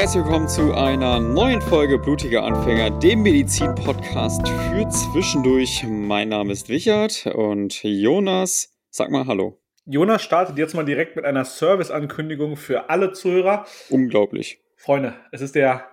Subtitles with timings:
[0.00, 5.84] herzlich willkommen zu einer neuen Folge Blutiger Anfänger, dem Medizin-Podcast für zwischendurch.
[5.86, 9.60] Mein Name ist Wichert und Jonas, sag mal Hallo.
[9.84, 13.66] Jonas startet jetzt mal direkt mit einer Service-Ankündigung für alle Zuhörer.
[13.90, 14.62] Unglaublich.
[14.78, 15.90] Freunde, es ist der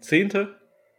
[0.00, 0.48] 10.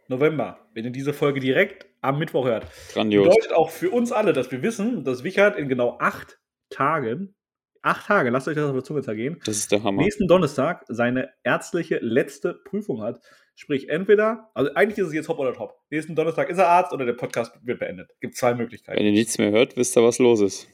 [0.06, 2.64] November, wenn ihr diese Folge direkt am Mittwoch hört.
[2.92, 3.26] Grandios.
[3.26, 6.38] Bedeutet auch für uns alle, dass wir wissen, dass Wichert in genau acht
[6.70, 7.34] Tagen
[7.82, 9.40] acht Tage, lasst euch das auf der Zunge zergehen.
[9.44, 10.02] Das ist der Hammer.
[10.02, 13.20] Nächsten Donnerstag seine ärztliche letzte Prüfung hat.
[13.54, 15.74] Sprich, entweder, also eigentlich ist es jetzt Hop oder Top.
[15.90, 18.10] Nächsten Donnerstag ist er Arzt oder der Podcast wird beendet.
[18.20, 18.98] Gibt zwei Möglichkeiten.
[18.98, 20.68] Wenn ihr nichts mehr hört, wisst ihr, was los ist.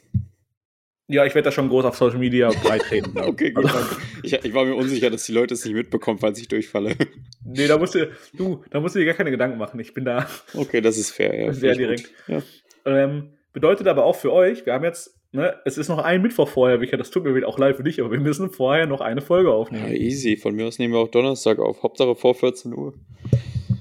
[1.08, 3.16] Ja, ich werde da schon groß auf Social Media beitreten.
[3.18, 3.64] okay, gut.
[3.64, 6.96] Also, ich, ich, war mir unsicher, dass die Leute es nicht mitbekommen, falls ich durchfalle.
[7.44, 9.78] nee, da musst du, du, da musst du dir gar keine Gedanken machen.
[9.78, 10.26] Ich bin da.
[10.54, 11.52] Okay, das ist fair, ja.
[11.52, 12.10] Sehr direkt.
[12.26, 12.42] Ja.
[12.84, 16.48] Ähm, bedeutet aber auch für euch, wir haben jetzt ne, es ist noch ein Mittwoch
[16.48, 19.20] vorher, Micha, das tut mir auch leid für dich, aber wir müssen vorher noch eine
[19.20, 19.86] Folge aufnehmen.
[19.86, 20.36] Ja, easy.
[20.36, 21.82] Von mir aus nehmen wir auch Donnerstag auf.
[21.82, 22.94] Hauptsache vor 14 Uhr.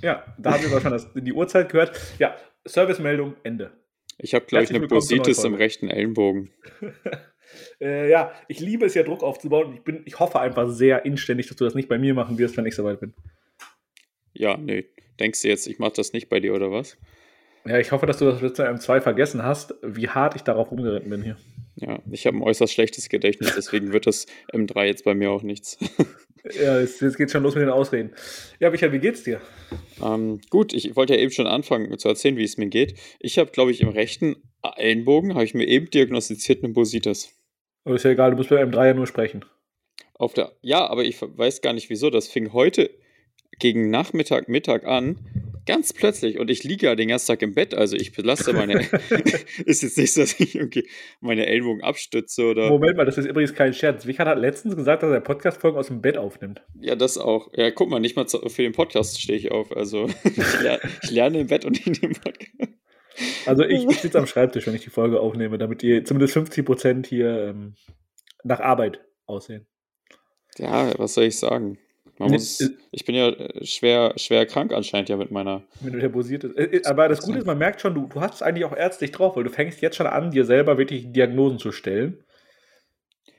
[0.02, 2.00] Ja, da haben wir wahrscheinlich die Uhrzeit gehört.
[2.20, 3.72] Ja, Servicemeldung, Ende.
[4.18, 6.52] Ich habe gleich eine Bursitis im rechten Ellenbogen.
[7.82, 9.74] äh, ja, ich liebe es ja, Druck aufzubauen.
[9.74, 12.56] Ich, bin, ich hoffe einfach sehr inständig, dass du das nicht bei mir machen wirst,
[12.58, 13.14] wenn ich soweit bin.
[14.34, 14.86] Ja, nee.
[15.20, 16.98] Denkst du jetzt, ich mache das nicht bei dir oder was?
[17.68, 21.10] Ja, ich hoffe, dass du das mit M2 vergessen hast, wie hart ich darauf rumgeritten
[21.10, 21.38] bin hier.
[21.78, 25.42] Ja, ich habe ein äußerst schlechtes Gedächtnis, deswegen wird das M3 jetzt bei mir auch
[25.42, 25.78] nichts.
[26.62, 28.12] ja, jetzt, jetzt geht's schon los mit den Ausreden.
[28.60, 29.42] Ja, Michael, wie geht's dir?
[30.02, 32.98] Ähm, gut, ich wollte ja eben schon anfangen zu erzählen, wie es mir geht.
[33.20, 34.36] Ich habe, glaube ich, im rechten
[34.78, 37.34] Ellenbogen, habe ich mir eben diagnostiziert eine Bursitis.
[37.84, 39.44] Aber ist ja egal, du musst bei M3 ja nur sprechen.
[40.14, 42.10] Auf der, ja, aber ich weiß gar nicht wieso.
[42.10, 42.90] Das fing heute
[43.60, 45.18] gegen Nachmittag, Mittag an
[45.66, 46.38] Ganz plötzlich.
[46.38, 47.74] Und ich liege ja den ganzen Tag im Bett.
[47.74, 48.74] Also ich belaste meine.
[49.66, 50.88] ist jetzt nicht so, dass ich irgendwie
[51.22, 52.70] meine Ellbogen abstütze oder.
[52.70, 54.06] Moment mal, das ist übrigens kein Scherz.
[54.06, 56.62] Wichert hat letztens gesagt, dass er Podcast-Folgen aus dem Bett aufnimmt.
[56.80, 57.50] Ja, das auch.
[57.56, 59.76] Ja, guck mal, nicht mal für den Podcast stehe ich auf.
[59.76, 62.52] Also ich, lerne, ich lerne im Bett und nicht im Podcast.
[63.46, 67.08] Also ich, ich sitze am Schreibtisch, wenn ich die Folge aufnehme, damit die zumindest 50%
[67.08, 67.76] hier ähm,
[68.44, 69.66] nach Arbeit aussehen.
[70.58, 71.78] Ja, was soll ich sagen?
[72.18, 72.62] Man muss,
[72.92, 75.64] ich bin ja äh, schwer, schwer krank anscheinend ja mit meiner.
[75.82, 76.58] Wenn du verbusiert ist.
[76.58, 78.76] Äh, äh, aber das Gute ist, man merkt schon, du, du hast es eigentlich auch
[78.76, 82.24] ärztlich drauf, weil du fängst jetzt schon an, dir selber wirklich Diagnosen zu stellen.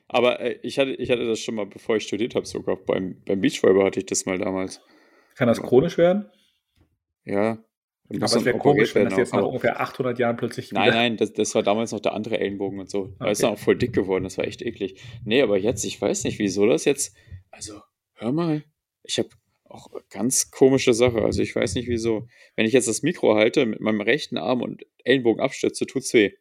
[0.08, 3.22] Aber äh, ich, hatte, ich hatte das schon mal, bevor ich studiert habe, sogar beim,
[3.24, 4.80] beim Beachvolleyball hatte ich das mal damals.
[5.36, 6.30] Kann das chronisch werden?
[7.24, 7.58] Ja.
[8.08, 11.32] Aber es wäre komisch, wenn das jetzt nach ungefähr 800 Jahren plötzlich Nein, nein, das,
[11.32, 13.00] das war damals noch der andere Ellenbogen und so.
[13.00, 13.14] Okay.
[13.18, 15.02] Da ist dann auch voll dick geworden, das war echt eklig.
[15.24, 17.16] Nee, aber jetzt, ich weiß nicht, wieso das jetzt,
[17.50, 17.80] also
[18.16, 18.64] hör mal,
[19.02, 19.30] ich habe
[19.64, 21.22] auch ganz komische Sache.
[21.22, 22.28] Also ich weiß nicht wieso.
[22.54, 26.32] Wenn ich jetzt das Mikro halte mit meinem rechten Arm und Ellenbogen abstütze, tut's weh.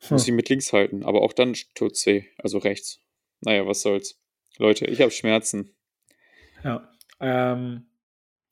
[0.00, 0.08] Hm.
[0.10, 2.24] Muss ich mit links halten, aber auch dann tut's weh.
[2.38, 3.00] Also rechts.
[3.40, 4.20] Naja, was soll's.
[4.58, 5.74] Leute, ich habe Schmerzen.
[6.64, 6.90] Ja.
[7.20, 7.86] Ähm,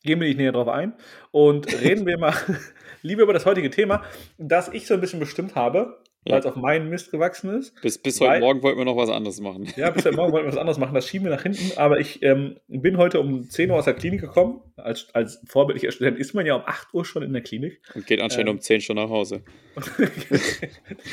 [0.03, 0.95] gehen wir nicht näher drauf ein
[1.31, 2.35] und reden wir mal
[3.03, 4.05] lieber über das heutige Thema,
[4.39, 6.33] das ich so ein bisschen bestimmt habe ja.
[6.33, 7.81] weil es auf meinen Mist gewachsen ist.
[7.81, 9.73] Bis, bis heute Morgen wollten wir noch was anderes machen.
[9.77, 10.95] Ja, bis heute Morgen wollten wir was anderes machen.
[10.95, 11.79] Das schieben wir nach hinten.
[11.79, 14.61] Aber ich ähm, bin heute um 10 Uhr aus der Klinik gekommen.
[14.77, 17.81] Als, als vorbildlicher Student ist man ja um 8 Uhr schon in der Klinik.
[17.95, 19.45] Und geht anscheinend ähm, um 10 schon nach Hause.
[19.77, 19.87] das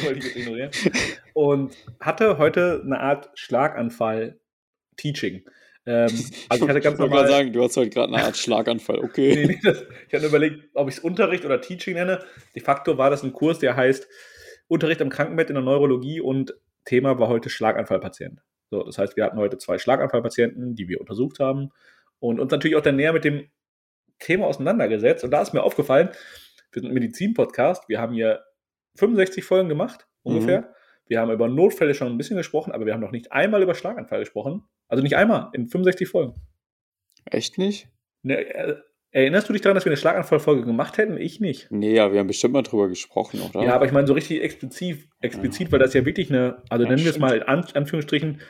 [0.03, 0.71] wollte ich jetzt ignorieren.
[1.33, 5.43] Und hatte heute eine Art Schlaganfall-Teaching.
[5.85, 6.09] Ähm,
[6.47, 7.23] also ich hatte ganz normal.
[7.23, 9.35] mal sagen, du hast heute gerade eine Art Schlaganfall, okay.
[9.35, 12.23] nee, nee, das, ich hatte überlegt, ob ich es Unterricht oder Teaching nenne.
[12.55, 14.07] De facto war das ein Kurs, der heißt
[14.67, 18.41] Unterricht im Krankenbett in der Neurologie und Thema war heute Schlaganfallpatient.
[18.69, 21.71] So, das heißt, wir hatten heute zwei Schlaganfallpatienten, die wir untersucht haben
[22.19, 23.47] und uns natürlich auch dann näher mit dem
[24.19, 25.23] Thema auseinandergesetzt.
[25.23, 26.09] Und da ist mir aufgefallen,
[26.71, 28.43] wir sind ein Medizin-Podcast, wir haben hier
[28.95, 30.61] 65 Folgen gemacht, ungefähr.
[30.61, 30.65] Mhm.
[31.07, 33.75] Wir haben über Notfälle schon ein bisschen gesprochen, aber wir haben noch nicht einmal über
[33.75, 34.63] Schlaganfall gesprochen.
[34.87, 36.35] Also nicht einmal in 65 Folgen.
[37.25, 37.89] Echt nicht?
[38.21, 38.77] Ne, äh,
[39.15, 41.17] Erinnerst du dich daran, dass wir eine Schlaganfallfolge gemacht hätten?
[41.17, 41.69] Ich nicht.
[41.69, 43.63] Nee, ja, wir haben bestimmt mal drüber gesprochen, oder?
[43.63, 45.71] Ja, aber ich meine so richtig explizit, explizit ja.
[45.71, 48.41] weil das ja wirklich eine, also ja, nennen wir es mal in Anführungsstrichen,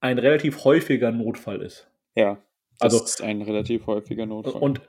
[0.00, 1.86] ein relativ häufiger Notfall ist.
[2.14, 2.42] Ja,
[2.78, 4.62] das also, ist ein relativ häufiger Notfall.
[4.62, 4.80] Und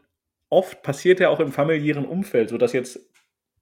[0.49, 3.01] oft passiert ja auch im familiären Umfeld, sodass jetzt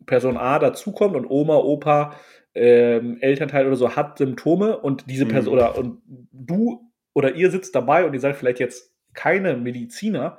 [0.05, 2.15] Person A dazukommt und Oma, Opa,
[2.53, 5.59] ähm, Elternteil oder so hat Symptome und diese Person mhm.
[5.59, 10.37] oder und du oder ihr sitzt dabei und ihr seid vielleicht jetzt keine Mediziner,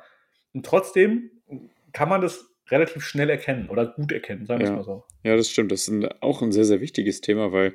[0.58, 1.30] und trotzdem
[1.92, 4.72] kann man das relativ schnell erkennen oder gut erkennen, sagen wir ja.
[4.72, 5.04] es mal so.
[5.22, 5.70] Ja, das stimmt.
[5.70, 7.74] Das ist auch ein sehr, sehr wichtiges Thema, weil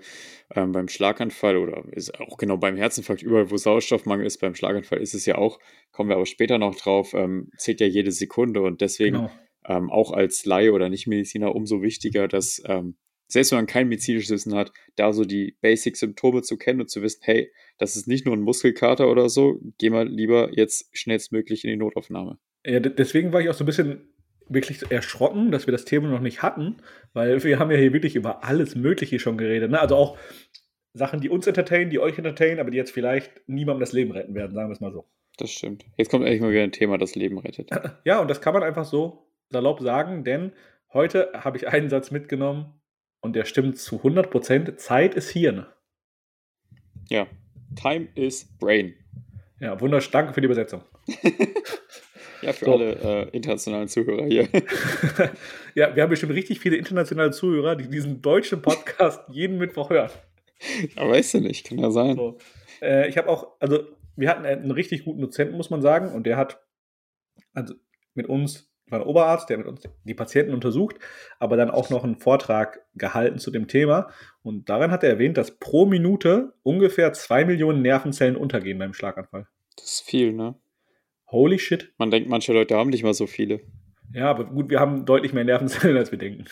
[0.53, 5.00] ähm, beim Schlaganfall oder ist auch genau beim Herzinfarkt, überall wo Sauerstoffmangel ist, beim Schlaganfall
[5.00, 5.59] ist es ja auch,
[5.94, 9.31] kommen wir aber später noch drauf, ähm, zählt ja jede Sekunde und deswegen genau.
[9.65, 12.97] ähm, auch als Laie oder Nichtmediziner umso wichtiger, dass ähm,
[13.30, 17.01] selbst wenn man kein medizinisches Wissen hat, da so die Basic-Symptome zu kennen und zu
[17.01, 21.63] wissen, hey, das ist nicht nur ein Muskelkater oder so, geh mal lieber jetzt schnellstmöglich
[21.63, 22.38] in die Notaufnahme.
[22.65, 24.13] Ja, deswegen war ich auch so ein bisschen
[24.48, 26.77] wirklich erschrocken, dass wir das Thema noch nicht hatten,
[27.13, 29.71] weil wir haben ja hier wirklich über alles Mögliche schon geredet.
[29.71, 29.80] Ne?
[29.80, 30.18] Also auch
[30.94, 34.36] Sachen, die uns entertainen, die euch entertainen, aber die jetzt vielleicht niemandem das Leben retten
[34.36, 35.06] werden, sagen wir es mal so.
[35.38, 35.86] Das stimmt.
[35.98, 37.69] Jetzt kommt endlich mal wieder ein Thema, das Leben rettet.
[38.06, 40.51] Ja, und das kann man einfach so salopp sagen, denn
[40.94, 42.80] heute habe ich einen Satz mitgenommen
[43.21, 44.75] und der stimmt zu 100%.
[44.75, 45.66] Zeit ist Hirn.
[47.09, 47.27] Ja,
[47.75, 48.94] Time is Brain.
[49.59, 50.12] Ja, wunderschön.
[50.12, 50.83] Danke für die Übersetzung.
[52.44, 52.74] ja, für so.
[52.74, 54.48] alle äh, internationalen Zuhörer hier.
[55.75, 60.12] ja, wir haben bestimmt richtig viele internationale Zuhörer, die diesen deutschen Podcast jeden Mittwoch hören.
[60.95, 62.16] Ja, weißt du nicht, kann ja sein.
[62.16, 62.38] So.
[62.81, 63.80] Äh, ich habe auch, also
[64.16, 66.62] wir hatten einen richtig guten Dozenten, muss man sagen, und der hat
[67.54, 67.74] also
[68.13, 70.98] mit uns, war ein Oberarzt, der mit uns die Patienten untersucht,
[71.40, 74.10] aber dann auch noch einen Vortrag gehalten zu dem Thema.
[74.44, 79.48] Und darin hat er erwähnt, dass pro Minute ungefähr zwei Millionen Nervenzellen untergehen beim Schlaganfall.
[79.75, 80.56] Das ist viel, ne?
[81.33, 81.91] Holy shit.
[81.97, 83.59] Man denkt, manche Leute haben nicht mal so viele.
[84.13, 86.45] Ja, aber gut, wir haben deutlich mehr Nervenzellen, als wir denken.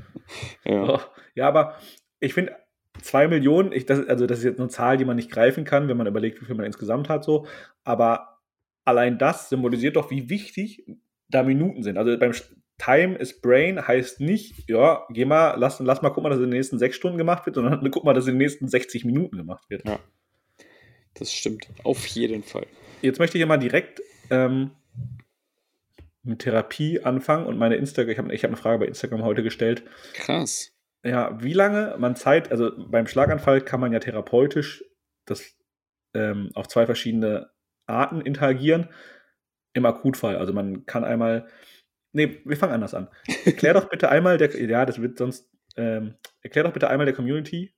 [0.64, 0.86] ja.
[0.86, 1.00] So.
[1.34, 1.76] ja, aber
[2.20, 2.56] ich finde,
[3.02, 5.88] zwei Millionen, ich, das, also das ist jetzt eine Zahl, die man nicht greifen kann,
[5.88, 7.46] wenn man überlegt, wie viel man insgesamt hat, so.
[7.82, 8.38] Aber
[8.84, 10.86] allein das symbolisiert doch, wie wichtig
[11.28, 11.98] da Minuten sind.
[11.98, 12.32] Also beim
[12.78, 16.50] Time is Brain heißt nicht, ja, geh mal, lass, lass mal gucken, dass es in
[16.50, 19.04] den nächsten sechs Stunden gemacht wird, sondern guck mal, dass es in den nächsten 60
[19.04, 19.86] Minuten gemacht wird.
[19.86, 19.98] Ja.
[21.14, 21.68] Das stimmt.
[21.82, 22.66] Auf jeden Fall.
[23.04, 24.70] Jetzt möchte ich ja mal direkt ähm,
[26.22, 29.42] mit Therapie anfangen und meine Instagram, ich habe ich hab eine Frage bei Instagram heute
[29.42, 29.84] gestellt.
[30.14, 30.74] Krass
[31.04, 34.84] ja, wie lange man Zeit, also beim Schlaganfall kann man ja therapeutisch
[35.26, 35.56] das
[36.14, 37.50] ähm, auf zwei verschiedene
[37.86, 38.88] Arten interagieren.
[39.74, 40.36] Im Akutfall.
[40.36, 41.48] Also man kann einmal.
[42.12, 43.08] Nee, wir fangen anders an.
[43.44, 44.54] Erklär doch bitte einmal der.
[44.56, 45.50] Ja, das wird sonst.
[45.76, 47.74] Ähm, erklär doch bitte einmal der Community,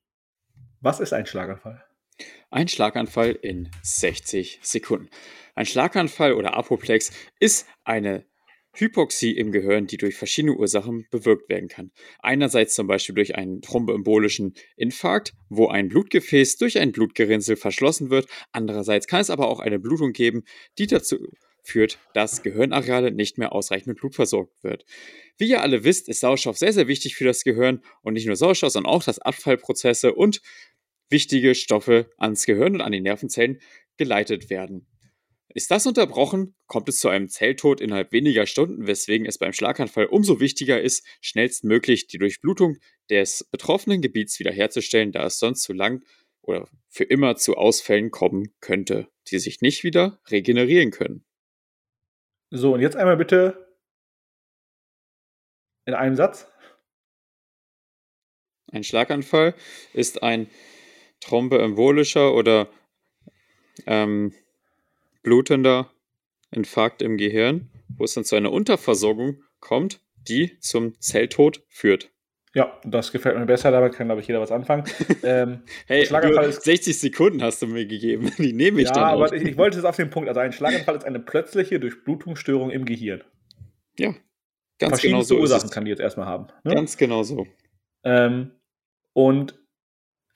[0.79, 1.83] was ist ein Schlaganfall?
[2.49, 5.09] Ein Schlaganfall in 60 Sekunden.
[5.53, 7.11] Ein Schlaganfall oder Apoplex
[7.41, 8.25] ist eine
[8.73, 11.91] Hypoxie im Gehirn, die durch verschiedene Ursachen bewirkt werden kann.
[12.19, 18.27] Einerseits zum Beispiel durch einen thromboembolischen Infarkt, wo ein Blutgefäß durch ein Blutgerinnsel verschlossen wird.
[18.53, 20.43] Andererseits kann es aber auch eine Blutung geben,
[20.77, 21.17] die dazu
[21.63, 24.85] führt, dass Gehirnareale nicht mehr ausreichend mit Blut versorgt wird.
[25.37, 28.37] Wie ihr alle wisst, ist Sauerstoff sehr, sehr wichtig für das Gehirn und nicht nur
[28.37, 30.41] Sauerstoff, sondern auch, dass Abfallprozesse und
[31.09, 33.59] wichtige Stoffe ans Gehirn und an die Nervenzellen
[33.97, 34.87] geleitet werden.
[35.53, 40.05] Ist das unterbrochen, kommt es zu einem Zelltod innerhalb weniger Stunden, weswegen es beim Schlaganfall
[40.05, 42.77] umso wichtiger ist, schnellstmöglich die Durchblutung
[43.09, 46.03] des betroffenen Gebiets wiederherzustellen, da es sonst zu lang
[46.41, 51.25] oder für immer zu Ausfällen kommen könnte, die sich nicht wieder regenerieren können.
[52.51, 53.75] So, und jetzt einmal bitte
[55.85, 56.47] in einem Satz.
[58.71, 59.55] Ein Schlaganfall
[59.93, 60.49] ist ein
[61.21, 62.69] thromboembolischer oder
[63.85, 64.33] ähm,
[65.23, 65.91] blutender
[66.51, 72.11] Infarkt im Gehirn, wo es dann zu einer Unterversorgung kommt, die zum Zelltod führt.
[72.53, 74.83] Ja, das gefällt mir besser, damit kann, glaube ich, jeder was anfangen.
[75.23, 79.09] Ähm, hey, du, 60 Sekunden hast du mir gegeben, die nehme ich ja, dann Ja,
[79.09, 82.71] aber ich, ich, wollte es auf den Punkt, also ein Schlaganfall ist eine plötzliche Durchblutungsstörung
[82.71, 83.23] im Gehirn.
[83.99, 84.15] Ja,
[84.79, 86.47] ganz genau so Ursachen kann die jetzt erstmal haben.
[86.63, 86.75] Ne?
[86.75, 87.45] Ganz genau so.
[88.03, 88.51] Ähm,
[89.13, 89.59] und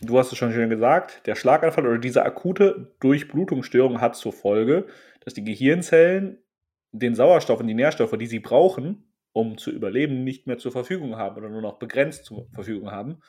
[0.01, 4.87] du hast es schon schön gesagt, der Schlaganfall oder diese akute Durchblutungsstörung hat zur Folge,
[5.23, 6.39] dass die Gehirnzellen
[6.91, 11.15] den Sauerstoff und die Nährstoffe, die sie brauchen, um zu überleben, nicht mehr zur Verfügung
[11.15, 13.21] haben oder nur noch begrenzt zur Verfügung haben.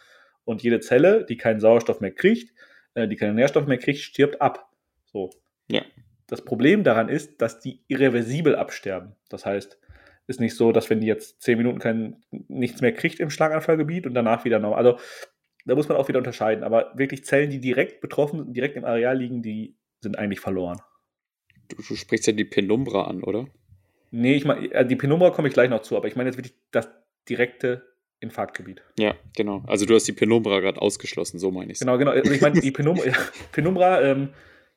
[0.45, 2.52] Und jede Zelle, die keinen Sauerstoff mehr kriegt,
[2.95, 4.69] äh, die keinen Nährstoff mehr kriegt, stirbt ab.
[5.05, 5.31] So.
[5.69, 5.83] Ja.
[6.26, 9.14] Das Problem daran ist, dass die irreversibel absterben.
[9.29, 9.79] Das heißt,
[10.26, 14.07] ist nicht so, dass wenn die jetzt zehn Minuten kein, nichts mehr kriegt im Schlaganfallgebiet
[14.07, 14.79] und danach wieder normal.
[14.79, 14.99] Also
[15.64, 16.64] da muss man auch wieder unterscheiden.
[16.64, 20.81] Aber wirklich Zellen, die direkt betroffen, direkt im Areal liegen, die sind eigentlich verloren.
[21.69, 23.47] Du, du sprichst ja die Penumbra an, oder?
[24.11, 26.37] Nee, ich meine, äh, die Penumbra komme ich gleich noch zu, aber ich meine jetzt
[26.37, 26.88] wirklich das
[27.28, 27.87] direkte
[28.21, 28.83] Infarktgebiet.
[28.99, 29.64] Ja, genau.
[29.66, 31.81] Also du hast die Penumbra gerade ausgeschlossen, so meine ich es.
[31.81, 32.12] Genau, genau.
[32.12, 33.04] Also ich meine, die Penumbra,
[33.52, 34.31] Penumbra ähm,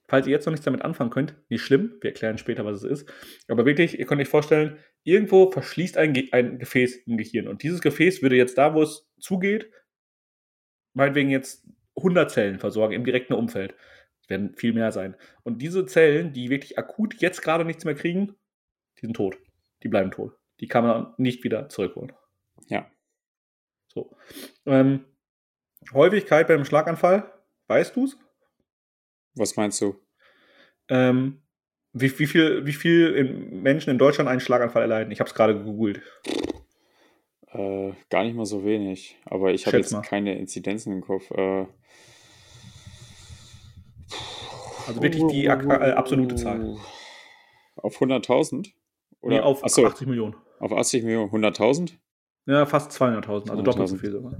[0.07, 3.01] falls ihr jetzt noch nichts damit anfangen könnt, nicht schlimm, wir erklären später, was es
[3.01, 3.13] ist.
[3.47, 7.47] Aber wirklich, ihr könnt euch vorstellen, irgendwo verschließt ein, Ge ein Gefäß im Gehirn.
[7.47, 9.69] Und dieses Gefäß würde jetzt da, wo es zugeht,
[10.95, 13.75] meinetwegen jetzt 100 Zellen versorgen im direkten Umfeld.
[14.21, 15.15] Es werden viel mehr sein.
[15.43, 18.35] Und diese Zellen, die wirklich akut jetzt gerade nichts mehr kriegen,
[18.97, 19.37] die sind tot.
[19.83, 20.35] Die bleiben tot.
[20.59, 22.11] Die kann man nicht wieder zurückholen.
[22.67, 22.89] Ja.
[23.87, 24.17] So.
[24.65, 25.05] Ähm,
[25.93, 27.31] Häufigkeit beim Schlaganfall,
[27.67, 28.17] weißt du es?
[29.35, 30.01] Was meinst du?
[30.89, 31.41] Ähm,
[31.93, 35.11] wie, wie, viel, wie viel Menschen in Deutschland einen Schlaganfall erleiden?
[35.11, 36.01] Ich habe es gerade gegoogelt.
[37.57, 39.17] Äh, gar nicht mal so wenig.
[39.25, 40.01] Aber ich habe jetzt mal.
[40.01, 41.31] keine Inzidenzen im Kopf.
[41.31, 41.65] Äh,
[44.87, 46.77] also wirklich die äh, absolute Zahl.
[47.75, 48.71] Auf 100.000?
[49.21, 50.35] Oder nee, auf achso, 80 Millionen.
[50.59, 51.93] Auf 80 Millionen, 100.000?
[52.45, 54.37] Ja, fast 200.000, also doppelt so viel sogar.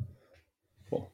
[0.92, 1.08] Oh.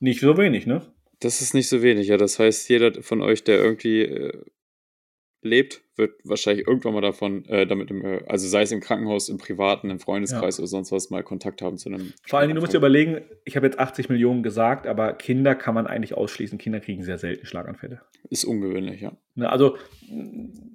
[0.00, 0.86] Nicht so wenig, ne?
[1.20, 2.16] Das ist nicht so wenig, ja.
[2.16, 4.44] Das heißt, jeder von euch, der irgendwie äh,
[5.42, 9.28] lebt, wird wahrscheinlich irgendwann mal davon, äh, damit, im, äh, also sei es im Krankenhaus,
[9.28, 10.62] im Privaten, im Freundeskreis ja.
[10.62, 12.12] oder sonst was, mal Kontakt haben zu einem.
[12.22, 15.54] Vor allen Dingen, du musst dir überlegen, ich habe jetzt 80 Millionen gesagt, aber Kinder
[15.54, 16.58] kann man eigentlich ausschließen.
[16.58, 18.00] Kinder kriegen sehr selten Schlaganfälle.
[18.30, 19.12] Ist ungewöhnlich, ja.
[19.34, 19.76] Ne, also,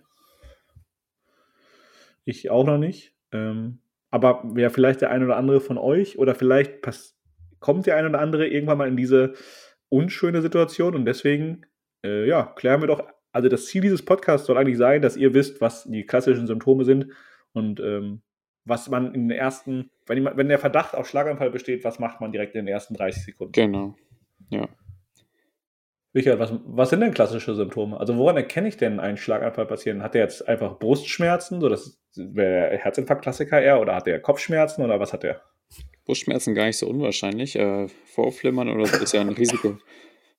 [2.24, 3.16] Ich auch noch nicht.
[3.32, 6.82] Ähm, aber wäre vielleicht der ein oder andere von euch oder vielleicht
[7.58, 9.34] kommt der ein oder andere irgendwann mal in diese
[9.92, 11.66] unschöne Situation und deswegen,
[12.04, 15.34] äh, ja, klären wir doch, also das Ziel dieses Podcasts soll eigentlich sein, dass ihr
[15.34, 17.12] wisst, was die klassischen Symptome sind
[17.52, 18.22] und ähm,
[18.64, 22.32] was man in den ersten, wenn, wenn der Verdacht auf Schlaganfall besteht, was macht man
[22.32, 23.52] direkt in den ersten 30 Sekunden?
[23.52, 23.94] Genau,
[24.50, 24.68] ja.
[26.14, 27.98] Richard, was, was sind denn klassische Symptome?
[27.98, 30.02] Also woran erkenne ich denn einen Schlaganfallpatienten?
[30.02, 35.00] Hat er jetzt einfach Brustschmerzen, so das wäre Herzinfarkt-Klassiker eher, oder hat er Kopfschmerzen oder
[35.00, 35.42] was hat er?
[36.04, 37.56] Brustschmerzen gar nicht so unwahrscheinlich.
[37.56, 39.78] Äh, Vorflimmern oder so ist ja ein Risiko,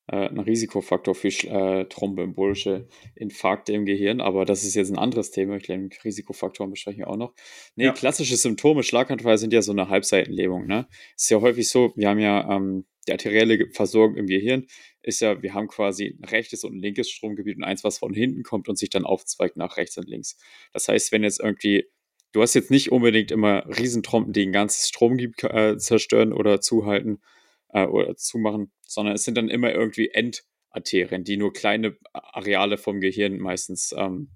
[0.07, 5.31] äh, ein Risikofaktor für äh, thromboembolische Infarkte im Gehirn, aber das ist jetzt ein anderes
[5.31, 5.57] Thema.
[5.57, 7.33] Ich glaube, Risikofaktoren besprechen wir auch noch.
[7.75, 7.93] Nee, ja.
[7.93, 10.67] klassische Symptome, Schlaganfall sind ja so eine Halbseitenlähmung.
[10.67, 10.87] Ne?
[11.15, 14.67] Ist ja häufig so, wir haben ja ähm, die arterielle Versorgung im Gehirn,
[15.01, 18.13] ist ja, wir haben quasi ein rechtes und ein linkes Stromgebiet und eins, was von
[18.13, 20.37] hinten kommt und sich dann aufzweigt nach rechts und links.
[20.71, 21.85] Das heißt, wenn jetzt irgendwie
[22.33, 27.21] du hast jetzt nicht unbedingt immer Riesentrompen, die ein ganzes Stromgebiet äh, zerstören oder zuhalten
[27.69, 32.99] äh, oder zumachen, sondern es sind dann immer irgendwie Endarterien, die nur kleine Areale vom
[32.99, 34.29] Gehirn meistens ähm,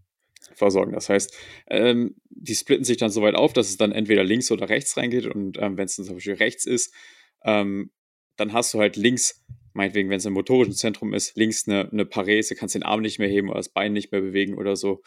[0.53, 0.93] versorgen.
[0.93, 1.35] Das heißt,
[1.69, 4.95] ähm, die splitten sich dann so weit auf, dass es dann entweder links oder rechts
[4.95, 6.93] reingeht und ähm, wenn es zum Beispiel rechts ist,
[7.43, 7.91] ähm,
[8.37, 12.05] dann hast du halt links, meinetwegen, wenn es im motorischen Zentrum ist, links eine, eine
[12.05, 15.01] Parese, kannst den Arm nicht mehr heben oder das Bein nicht mehr bewegen oder so.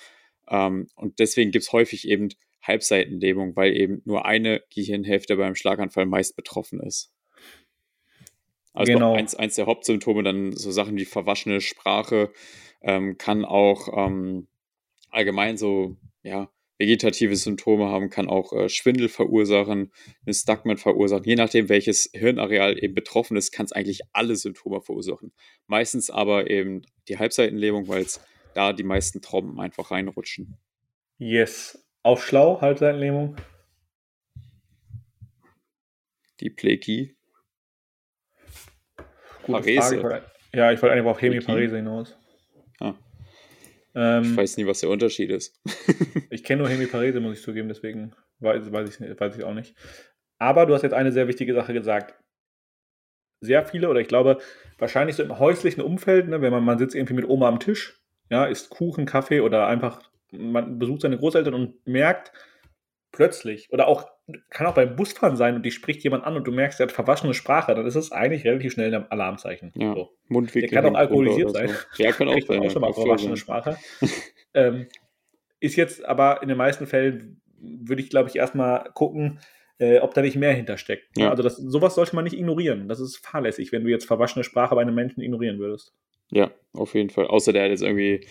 [0.48, 2.30] Ähm, und deswegen gibt es häufig eben
[2.62, 7.12] Halbseitenlähmung, weil eben nur eine Gehirnhälfte beim Schlaganfall meist betroffen ist.
[8.72, 9.14] Also genau.
[9.14, 12.32] eins, eins der Hauptsymptome, dann so Sachen wie verwaschene Sprache,
[12.82, 14.46] ähm, kann auch ähm,
[15.10, 19.92] allgemein so, ja, vegetative Symptome haben, kann auch äh, Schwindel verursachen,
[20.24, 21.24] Nystagmus verursachen.
[21.26, 25.32] Je nachdem, welches Hirnareal eben betroffen ist, kann es eigentlich alle Symptome verursachen.
[25.66, 28.20] Meistens aber eben die Halbseitenlähmung, weil es
[28.54, 30.56] da die meisten Tromben einfach reinrutschen.
[31.18, 31.78] Yes.
[32.02, 33.36] Auf schlau, Halbseitenlähmung.
[36.40, 37.16] Die Plekie.
[39.46, 40.22] Parese.
[40.52, 42.16] Ja, ich wollte eigentlich auf Hemiparese hinaus.
[42.80, 42.94] Ah.
[43.94, 45.60] Ähm, ich weiß nie, was der Unterschied ist.
[46.30, 49.76] ich kenne nur Hemiparese, muss ich zugeben, deswegen weiß, weiß, ich, weiß ich auch nicht.
[50.38, 52.14] Aber du hast jetzt eine sehr wichtige Sache gesagt.
[53.42, 54.38] sehr viele, oder ich glaube,
[54.78, 58.00] wahrscheinlich so im häuslichen Umfeld, ne, wenn man, man sitzt irgendwie mit Oma am Tisch,
[58.30, 62.32] ja, isst Kuchen, Kaffee oder einfach, man besucht seine Großeltern und merkt
[63.12, 64.06] plötzlich, oder auch,
[64.50, 66.92] kann auch beim Busfahren sein und die spricht jemand an und du merkst, er hat
[66.92, 69.72] verwaschene Sprache, dann ist es eigentlich relativ schnell ein Alarmzeichen.
[69.74, 70.10] Ja, so.
[70.28, 70.70] Mundwinkel.
[70.70, 71.68] Der kann auch alkoholisiert sein.
[71.68, 72.02] So.
[72.02, 72.60] Ja, kann auch sein.
[72.60, 73.76] Auch schon mal verwaschene Sprache.
[74.54, 74.86] ähm,
[75.58, 79.40] ist jetzt aber in den meisten Fällen, würde ich glaube ich erstmal gucken,
[79.78, 81.16] äh, ob da nicht mehr hintersteckt.
[81.16, 81.30] Ja.
[81.30, 82.88] Also das, sowas sollte man nicht ignorieren.
[82.88, 85.92] Das ist fahrlässig, wenn du jetzt verwaschene Sprache bei einem Menschen ignorieren würdest.
[86.30, 87.26] Ja, auf jeden Fall.
[87.26, 88.26] Außer der hat jetzt irgendwie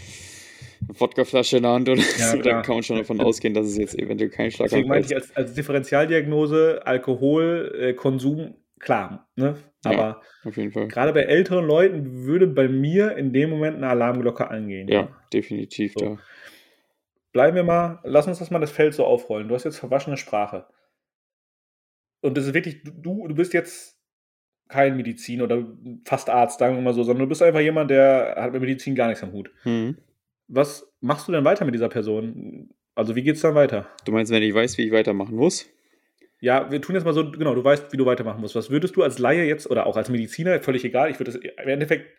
[0.87, 2.53] Wodkaflasche in der Hand oder Ja, so, klar.
[2.55, 5.17] dann kann man schon davon ausgehen, dass es jetzt eventuell kein Deswegen Schlaganfall meinte ich
[5.19, 5.29] ist.
[5.29, 9.27] als, als Differentialdiagnose Alkoholkonsum, äh, Konsum, klar.
[9.35, 9.55] Ne?
[9.85, 9.91] Ja.
[9.91, 10.21] Aber
[10.71, 10.87] Fall.
[10.87, 14.87] gerade bei älteren Leuten würde bei mir in dem Moment eine Alarmglocke angehen.
[14.87, 15.93] Ja, definitiv.
[15.97, 16.05] So.
[16.05, 16.17] Da.
[17.31, 19.47] Bleiben wir mal, lass uns das mal das Feld so aufrollen.
[19.47, 20.65] Du hast jetzt verwaschene Sprache.
[22.21, 23.97] Und das ist wirklich, du, du bist jetzt
[24.67, 25.65] kein Medizin oder
[26.05, 28.95] fast Arzt, sagen wir mal so, sondern du bist einfach jemand, der hat mit Medizin
[28.95, 29.51] gar nichts am Hut.
[29.63, 29.97] Mhm.
[30.49, 32.69] Was machst du denn weiter mit dieser Person?
[32.95, 33.87] Also wie geht's dann weiter?
[34.03, 35.69] Du meinst, wenn ich weiß, wie ich weitermachen muss?
[36.41, 38.55] Ja, wir tun jetzt mal so, genau, du weißt, wie du weitermachen musst.
[38.55, 41.41] Was würdest du als Laie jetzt oder auch als Mediziner, völlig egal, ich würde das
[41.41, 42.17] im Endeffekt,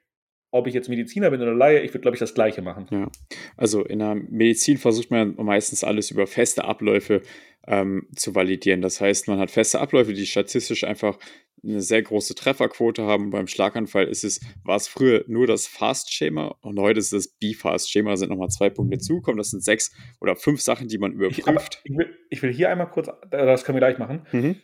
[0.53, 2.87] ob ich jetzt Mediziner bin oder Laie, ich würde, glaube ich, das Gleiche machen.
[2.91, 3.09] Ja.
[3.57, 7.23] Also in der Medizin versucht man meistens alles über feste Abläufe
[7.67, 8.81] ähm, zu validieren.
[8.83, 11.19] Das heißt, man hat feste Abläufe, die statistisch einfach
[11.63, 13.31] eine sehr große Trefferquote haben.
[13.31, 17.39] Beim Schlaganfall ist es, war es früher nur das Fast-Schema und heute ist es das
[17.39, 19.37] B-Fast-Schema, da sind nochmal zwei Punkte dazugekommen.
[19.39, 21.83] Das sind sechs oder fünf Sachen, die man Ich, überprüft.
[21.85, 24.27] ich, will, ich will hier einmal kurz, äh, das können wir gleich machen.
[24.33, 24.57] Mhm.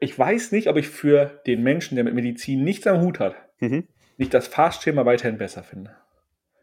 [0.00, 3.34] Ich weiß nicht, ob ich für den Menschen, der mit Medizin nichts am Hut hat,
[3.60, 3.88] Mhm.
[4.18, 5.96] Nicht das Fast-Schema weiterhin besser finde.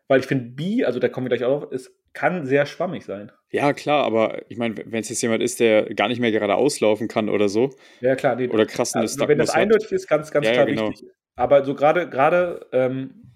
[0.07, 3.03] Weil ich finde, B, also da kommen wir gleich auch drauf, es kann sehr schwammig
[3.05, 3.31] sein.
[3.49, 6.55] Ja, klar, aber ich meine, wenn es jetzt jemand ist, der gar nicht mehr gerade
[6.55, 7.71] auslaufen kann oder so,
[8.01, 8.35] Ja, klar.
[8.35, 9.61] Nee, oder krassen also, wenn das hat.
[9.61, 10.89] eindeutig ist, ganz, ganz Ja, ja, klar genau.
[10.91, 11.09] wichtig.
[11.35, 13.31] Aber so gerade, gerade ähm,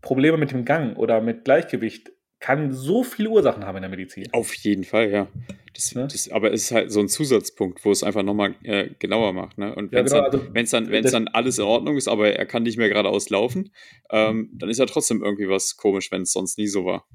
[0.00, 2.10] Probleme mit dem Gang oder mit Gleichgewicht
[2.40, 4.26] kann so viele Ursachen haben in der Medizin.
[4.32, 5.28] Auf jeden Fall, ja.
[5.74, 6.08] Das, Ne?
[6.10, 9.56] das, aber es ist halt so ein Zusatzpunkt, wo es einfach nochmal äh, genauer macht.
[9.58, 9.74] Ne?
[9.74, 11.96] Und Ja, wenn es genau, dann, also wenn's dann, wenn's das- dann alles in Ordnung
[11.96, 13.72] ist, aber er kann nicht mehr geradeaus laufen,
[14.10, 17.06] ähm, dann ist ja trotzdem irgendwie was komisch, wenn es sonst nie so war.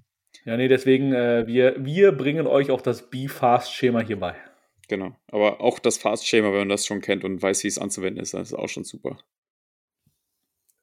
[0.45, 4.35] Ja, nee, deswegen, äh, wir, wir bringen euch auch das B-Fast-Schema hier bei.
[4.87, 5.15] Genau.
[5.27, 8.33] Aber auch das Fast-Schema, wenn man das schon kennt und weiß, wie es anzuwenden ist,
[8.35, 9.17] dann ist es auch schon super.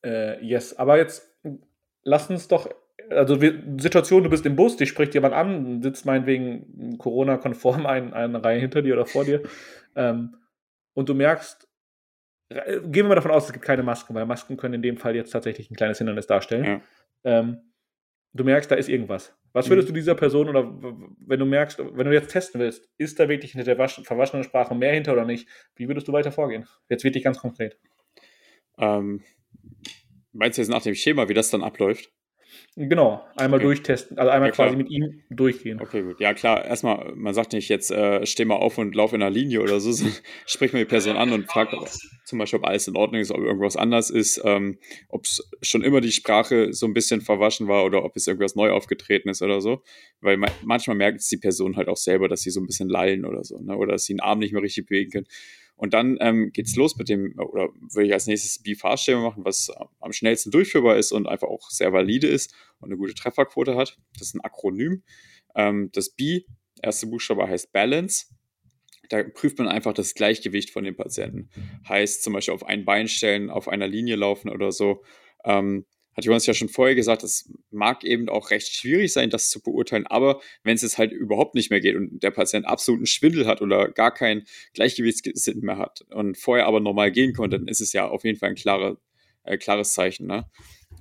[0.04, 1.30] Äh, yes, aber jetzt
[2.02, 2.68] lass uns doch,
[3.14, 3.38] also
[3.78, 8.60] Situation, du bist im Bus, dich spricht jemand an, sitzt meinetwegen Corona-konform ein, eine Reihe
[8.60, 9.42] hinter dir oder vor dir
[9.96, 10.36] ähm,
[10.94, 11.68] und du merkst,
[12.48, 14.96] äh, gehen wir mal davon aus, es gibt keine Masken, weil Masken können in dem
[14.96, 16.64] Fall jetzt tatsächlich ein kleines Hindernis darstellen.
[16.64, 16.80] Ja.
[17.24, 17.60] Ähm,
[18.32, 19.34] du merkst, da ist irgendwas.
[19.54, 20.64] Was würdest du dieser Person oder
[21.26, 24.44] wenn du merkst, wenn du jetzt testen willst, ist da wirklich hinter der wasch- verwaschenen
[24.44, 25.46] Sprache mehr hinter oder nicht?
[25.76, 26.66] Wie würdest du weiter vorgehen?
[26.88, 27.78] Jetzt wirklich ganz konkret.
[28.78, 29.22] Ähm,
[30.32, 32.10] meinst du jetzt nach dem Schema, wie das dann abläuft?
[32.76, 33.66] Genau, einmal Okay.
[33.66, 35.78] durchtesten, also einmal Ja, quasi mit ihm durchgehen.
[35.80, 36.20] Okay, gut.
[36.20, 39.30] Ja, klar, erstmal, man sagt nicht jetzt, äh, steh mal auf und lauf in einer
[39.30, 41.88] Linie oder so, sondern sprich mal die Person an und fragt ob,
[42.24, 45.82] zum Beispiel, ob alles in Ordnung ist, ob irgendwas anders ist, ähm, ob es schon
[45.82, 49.42] immer die Sprache so ein bisschen verwaschen war oder ob es irgendwas neu aufgetreten ist
[49.42, 49.82] oder so.
[50.20, 52.88] Weil ma manchmal merkt es die Person halt auch selber, dass sie so ein bisschen
[52.88, 53.76] lallen oder so, ne?
[53.76, 55.26] oder dass sie den Arm nicht mehr richtig bewegen können.
[55.82, 59.68] Und dann ähm, geht's los mit dem, oder würde ich als nächstes B-Fast-Schema machen, was
[59.98, 63.98] am schnellsten durchführbar ist und einfach auch sehr valide ist und eine gute Trefferquote hat.
[64.12, 65.02] Das ist ein Akronym.
[65.56, 66.42] Ähm, das B,
[66.80, 68.26] erste Buchstabe heißt Balance.
[69.08, 71.50] Da prüft man einfach das Gleichgewicht von dem Patienten.
[71.88, 75.02] Heißt zum Beispiel auf ein Bein stellen, auf einer Linie laufen oder so.
[75.44, 75.84] Ähm,
[76.14, 79.62] hat Jonas ja schon vorher gesagt, es mag eben auch recht schwierig sein, das zu
[79.62, 83.46] beurteilen, aber wenn es jetzt halt überhaupt nicht mehr geht und der Patient absoluten Schwindel
[83.46, 84.44] hat oder gar keinen
[84.74, 88.38] Gleichgewichtssinn mehr hat und vorher aber normal gehen konnte, dann ist es ja auf jeden
[88.38, 88.98] Fall ein klare,
[89.44, 90.26] äh, klares Zeichen.
[90.26, 90.44] Ne?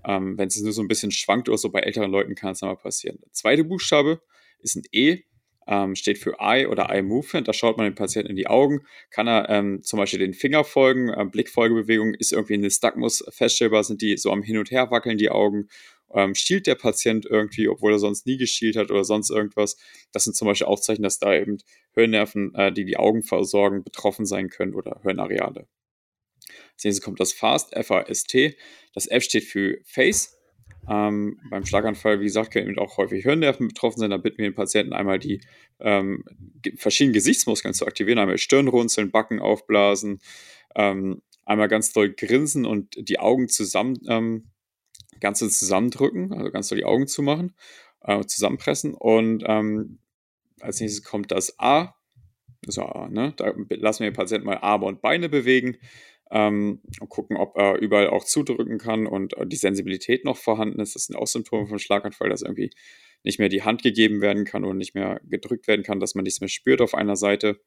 [0.05, 2.61] Ähm, wenn es nur so ein bisschen schwankt oder so, bei älteren Leuten kann es
[2.61, 3.19] mal passieren.
[3.23, 4.21] Der zweite Buchstabe
[4.59, 5.23] ist ein E,
[5.71, 7.47] ähm, steht für Eye oder Eye Movement.
[7.47, 10.65] Da schaut man dem Patienten in die Augen, kann er ähm, zum Beispiel den Finger
[10.65, 14.91] folgen, ähm, Blickfolgebewegung ist irgendwie ein Nystagmus feststellbar, sind die so am Hin und Her
[14.91, 15.69] wackeln die Augen.
[16.13, 19.77] Ähm, stiehlt der Patient irgendwie, obwohl er sonst nie geschielt hat oder sonst irgendwas.
[20.11, 21.59] Das sind zum Beispiel auch Zeichen, dass da eben
[21.93, 25.67] Hörnerven, äh, die die Augen versorgen, betroffen sein können oder Hirnareale.
[26.73, 28.57] Als nächstes kommt das FAST, F-A-S-T.
[28.93, 30.40] Das F steht für Face.
[30.89, 34.09] Ähm, beim Schlaganfall, wie gesagt, können eben auch häufig Hirnnerven betroffen sein.
[34.09, 35.41] Da bitten wir den Patienten einmal die
[35.79, 36.23] ähm,
[36.75, 38.19] verschiedenen Gesichtsmuskeln zu aktivieren.
[38.19, 40.19] Einmal Stirnrunzeln, Backen aufblasen,
[40.75, 44.45] ähm, einmal ganz doll grinsen und die Augen zusammen, ähm,
[45.19, 47.53] ganz zusammendrücken, also ganz doll die Augen zumachen,
[48.01, 48.95] äh, zusammenpressen.
[48.95, 49.99] Und ähm,
[50.61, 51.95] als nächstes kommt das A.
[52.65, 55.77] so, ne, da lassen wir den Patienten mal Arme und Beine bewegen
[56.31, 60.79] ähm, und gucken, ob er überall auch zudrücken kann und äh, die Sensibilität noch vorhanden
[60.79, 60.95] ist.
[60.95, 62.71] Das sind auch Symptome von Schlaganfall, dass irgendwie
[63.23, 66.23] nicht mehr die Hand gegeben werden kann oder nicht mehr gedrückt werden kann, dass man
[66.23, 67.59] nichts mehr spürt auf einer Seite.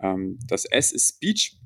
[0.00, 1.58] Ähm, das S ist Speech.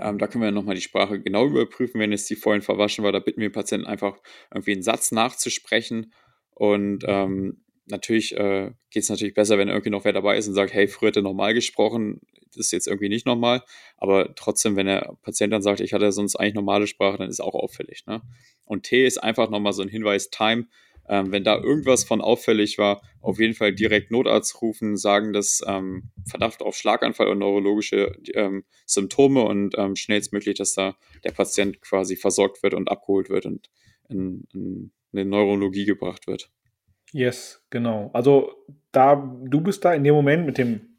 [0.00, 3.10] Ähm, da können wir nochmal die Sprache genau überprüfen, wenn jetzt die vorhin verwaschen war.
[3.10, 4.18] Da bitten wir Patienten einfach
[4.54, 6.12] irgendwie einen Satz nachzusprechen.
[6.54, 10.54] Und ähm, natürlich äh, geht es natürlich besser, wenn irgendwie noch wer dabei ist und
[10.54, 13.62] sagt, hey, früher hätte normal gesprochen, das ist jetzt irgendwie nicht normal.
[13.96, 17.40] Aber trotzdem, wenn der Patient dann sagt, ich hatte sonst eigentlich normale Sprache, dann ist
[17.40, 18.06] auch auffällig.
[18.06, 18.22] Ne?
[18.64, 20.66] Und T ist einfach nochmal so ein Hinweis, Time
[21.10, 25.60] ähm, wenn da irgendwas von auffällig war, auf jeden Fall direkt Notarzt rufen, sagen, dass
[25.66, 31.80] ähm, Verdacht auf Schlaganfall und neurologische ähm, Symptome und ähm, schnellstmöglich, dass da der Patient
[31.80, 33.70] quasi versorgt wird und abgeholt wird und
[34.08, 36.48] in, in eine Neurologie gebracht wird.
[37.12, 38.10] Yes, genau.
[38.12, 38.52] Also
[38.92, 40.90] da du bist da in dem Moment mit dem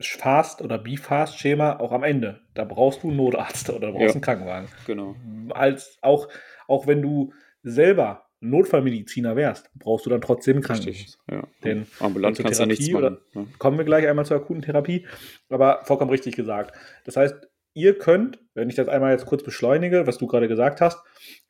[0.00, 2.40] Fast- oder Be-Fast-Schema auch am Ende.
[2.54, 4.68] Da brauchst du einen Notarzt oder brauchst ja, einen Krankenwagen.
[4.86, 5.14] Genau.
[5.50, 6.28] Als auch,
[6.66, 11.18] auch wenn du selber Notfallmediziner wärst, brauchst du dann trotzdem einen Krankenhaus.
[11.30, 11.44] Ja.
[11.62, 13.18] Denn ambulant kannst du nichts machen.
[13.34, 13.46] Ne?
[13.58, 15.06] Kommen wir gleich einmal zur akuten Therapie,
[15.48, 16.76] aber vollkommen richtig gesagt.
[17.04, 17.36] Das heißt,
[17.74, 20.98] ihr könnt, wenn ich das einmal jetzt kurz beschleunige, was du gerade gesagt hast,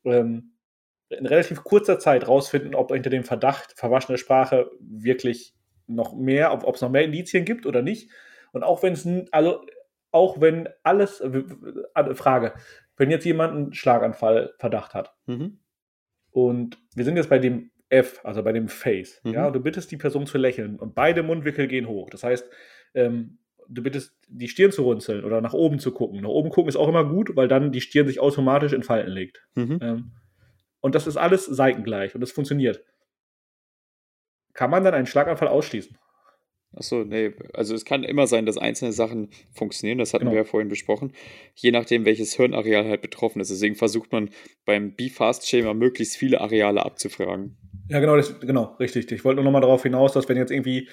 [0.04, 0.51] ähm,
[1.12, 5.54] in relativ kurzer Zeit rausfinden, ob hinter dem Verdacht verwaschene Sprache wirklich
[5.86, 8.10] noch mehr, ob es noch mehr Indizien gibt oder nicht.
[8.52, 9.64] Und auch wenn es, also
[10.10, 12.54] auch wenn alles, äh, Frage,
[12.96, 15.58] wenn jetzt jemand einen Schlaganfall Verdacht hat, mhm.
[16.32, 19.20] Und wir sind jetzt bei dem F, also bei dem Face.
[19.22, 19.34] Mhm.
[19.34, 22.08] Ja, du bittest die Person zu lächeln und beide Mundwinkel gehen hoch.
[22.10, 22.50] Das heißt,
[22.94, 26.20] ähm, du bittest die Stirn zu runzeln oder nach oben zu gucken.
[26.22, 29.10] Nach oben gucken ist auch immer gut, weil dann die Stirn sich automatisch in Falten
[29.10, 29.46] legt.
[29.54, 29.78] Mhm.
[29.82, 30.12] Ähm,
[30.82, 32.84] und das ist alles seitengleich und das funktioniert.
[34.52, 35.96] Kann man dann einen Schlaganfall ausschließen?
[36.74, 37.32] Achso, nee.
[37.52, 40.32] Also es kann immer sein, dass einzelne Sachen funktionieren, das hatten genau.
[40.32, 41.12] wir ja vorhin besprochen,
[41.54, 43.50] je nachdem, welches Hirnareal halt betroffen ist.
[43.50, 44.30] Deswegen versucht man
[44.64, 47.56] beim B-Fast-Schema möglichst viele Areale abzufragen.
[47.88, 49.10] Ja, genau, das, genau, richtig.
[49.12, 50.88] Ich wollte nur noch mal darauf hinaus, dass wenn jetzt irgendwie,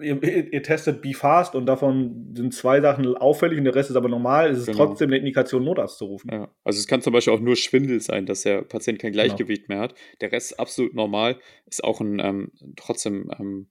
[0.00, 4.08] ihr, ihr testet B-Fast und davon sind zwei Sachen auffällig und der Rest ist aber
[4.08, 4.86] normal, ist es genau.
[4.86, 6.30] trotzdem eine Indikation, Notarzt zu rufen.
[6.30, 6.48] Ja.
[6.62, 9.24] Also es kann zum Beispiel auch nur Schwindel sein, dass der Patient kein genau.
[9.24, 9.80] Gleichgewicht genau.
[9.80, 9.94] mehr hat.
[10.20, 13.68] Der Rest ist absolut normal, ist auch ein ähm, trotzdem ähm,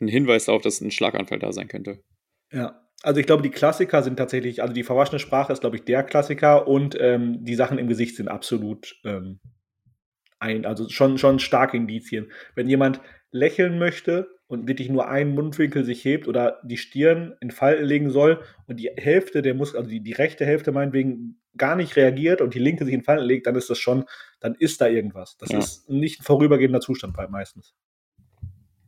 [0.00, 2.02] ein Hinweis darauf, dass ein Schlaganfall da sein könnte.
[2.52, 5.84] Ja, also ich glaube, die Klassiker sind tatsächlich, also die verwaschene Sprache ist, glaube ich,
[5.84, 9.40] der Klassiker und ähm, die Sachen im Gesicht sind absolut ähm,
[10.38, 12.30] ein, also schon, schon starke Indizien.
[12.54, 17.50] Wenn jemand lächeln möchte und wirklich nur einen Mundwinkel sich hebt oder die Stirn in
[17.50, 21.76] Falten legen soll und die Hälfte der Muskel, also die, die rechte Hälfte meinetwegen gar
[21.76, 24.04] nicht reagiert und die linke sich in Falten legt, dann ist das schon,
[24.40, 25.36] dann ist da irgendwas.
[25.38, 25.58] Das ja.
[25.58, 27.74] ist nicht ein vorübergehender Zustand meistens.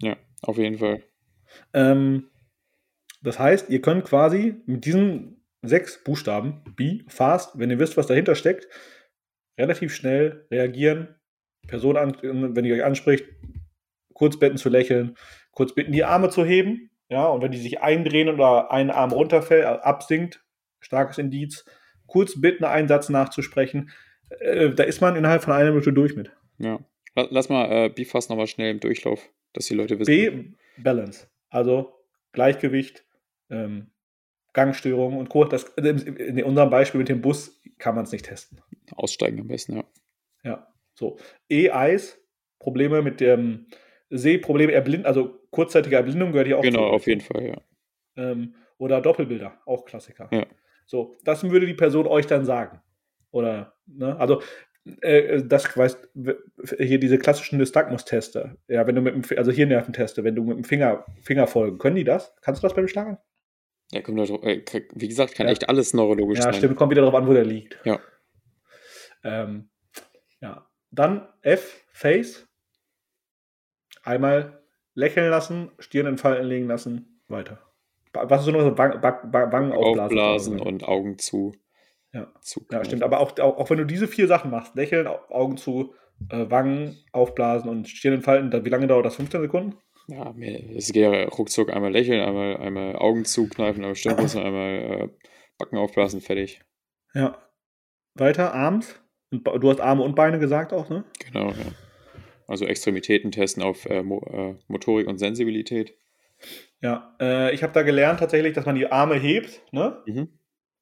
[0.01, 1.03] Ja, auf jeden Fall.
[1.73, 2.31] Ähm,
[3.23, 8.07] das heißt, ihr könnt quasi mit diesen sechs Buchstaben, be, fast, wenn ihr wisst, was
[8.07, 8.69] dahinter steckt,
[9.59, 11.17] relativ schnell reagieren,
[11.67, 13.27] Person, an, wenn ihr euch anspricht,
[14.15, 15.17] kurz bitten zu lächeln,
[15.51, 19.13] kurz bitten, die Arme zu heben, ja, und wenn die sich eindrehen oder ein Arm
[19.13, 20.45] runterfällt, äh, absinkt,
[20.81, 21.65] starkes Indiz,
[22.07, 23.91] kurz bitten, einen Satz nachzusprechen,
[24.41, 26.31] äh, da ist man innerhalb von einer Minute durch mit.
[26.59, 26.79] Ja.
[27.15, 30.57] Lass mal äh, Bifast nochmal schnell im Durchlauf dass die Leute wissen.
[30.77, 31.29] B, Balance.
[31.51, 31.95] Also
[32.33, 33.05] Gleichgewicht,
[33.51, 33.91] ähm,
[34.53, 35.45] Gangstörung und Co.
[35.45, 38.61] Das, in unserem Beispiel mit dem Bus kann man es nicht testen.
[38.93, 39.85] Aussteigen am besten, ja.
[40.45, 41.19] Ja, so.
[41.49, 42.21] E, Eis,
[42.59, 43.67] Probleme mit dem
[44.11, 47.61] Sehprobleme, Erblind, also kurzzeitige Erblindung gehört hier auch Genau, auf jeden Fall, ja.
[48.17, 50.29] Ähm, oder Doppelbilder, auch Klassiker.
[50.33, 50.47] Ja.
[50.87, 52.81] So, das würde die Person euch dann sagen.
[53.31, 54.19] Oder, ne?
[54.19, 54.43] Also
[55.01, 56.09] äh, das weißt
[56.79, 58.57] hier diese klassischen Nystagmus-Teste.
[58.69, 61.79] Ja, wenn du mit dem, also hier Nerventeste, wenn du mit dem Finger, Finger folgen,
[61.79, 62.35] können die das?
[62.43, 63.19] Kannst du das beim Schlagen?
[63.93, 64.63] Ja, kommt drauf, äh,
[64.95, 65.53] wie gesagt, kann ja.
[65.53, 66.53] echt alles neurologisch ja, sein.
[66.53, 67.79] Ja, stimmt, kommt wieder darauf an, wo der liegt.
[67.85, 68.01] Ja.
[69.25, 69.71] Ähm,
[70.41, 70.69] ja.
[70.91, 72.47] Dann F, Face.
[74.03, 74.63] Einmal
[74.95, 77.59] lächeln lassen, Stirn in Falten legen lassen, weiter.
[78.13, 80.19] Was ist so noch Wangen aufblasen?
[80.19, 81.55] Aufblasen und Augen zu.
[82.13, 82.33] Ja,
[82.71, 83.03] ja stimmt.
[83.03, 85.95] Aber auch, auch, auch, wenn du diese vier Sachen machst, lächeln, Augen zu,
[86.31, 89.17] äh, Wangen aufblasen und Stirn entfalten, dann, wie lange dauert das?
[89.17, 89.77] 15 Sekunden?
[90.09, 90.35] Ja,
[90.75, 95.09] es geht ja ruckzuck einmal lächeln, einmal, einmal Augen zukneifen, einmal Stirn und einmal äh,
[95.59, 96.63] Backen aufblasen, fertig.
[97.15, 97.39] Ja.
[98.15, 99.01] Weiter, Arms.
[99.31, 101.05] Du hast Arme und Beine gesagt auch, ne?
[101.27, 101.73] Genau, ja.
[102.47, 105.95] Also Extremitäten testen auf äh, Mo äh, Motorik und Sensibilität.
[106.81, 110.03] Ja, äh, ich habe da gelernt tatsächlich, dass man die Arme hebt, ne?
[110.07, 110.29] Mhm.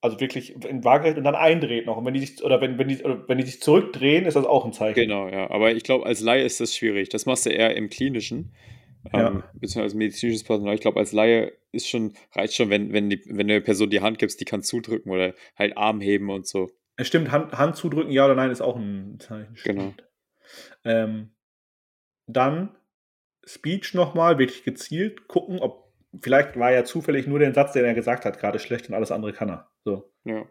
[0.01, 1.97] Also wirklich in waagerecht und dann eindreht noch.
[1.97, 4.65] Und wenn die sich, oder wenn, wenn, die, wenn die sich zurückdrehen, ist das auch
[4.65, 4.95] ein Zeichen.
[4.95, 5.51] Genau, ja.
[5.51, 7.09] Aber ich glaube, als Laie ist das schwierig.
[7.09, 8.53] Das machst du eher im Klinischen.
[9.13, 9.29] ja.
[9.29, 10.75] ähm, beziehungsweise medizinisches Personal.
[10.75, 14.01] Ich glaube, als Laie ist schon, reicht schon, wenn, wenn, die, wenn eine Person die
[14.01, 16.71] Hand gibst, die kann zudrücken oder halt Arm heben und so.
[16.97, 19.57] Es stimmt, Hand, Hand zudrücken, ja oder nein, ist auch ein Zeichen.
[19.65, 19.95] Genau.
[20.85, 21.31] Ähm,
[22.27, 22.77] dann
[23.45, 25.86] Speech nochmal, wirklich gezielt gucken, ob
[26.21, 29.11] vielleicht war ja zufällig nur der Satz, den er gesagt hat, gerade schlecht und alles
[29.11, 29.71] andere kann er.
[29.85, 30.11] So.
[30.25, 30.47] Ja.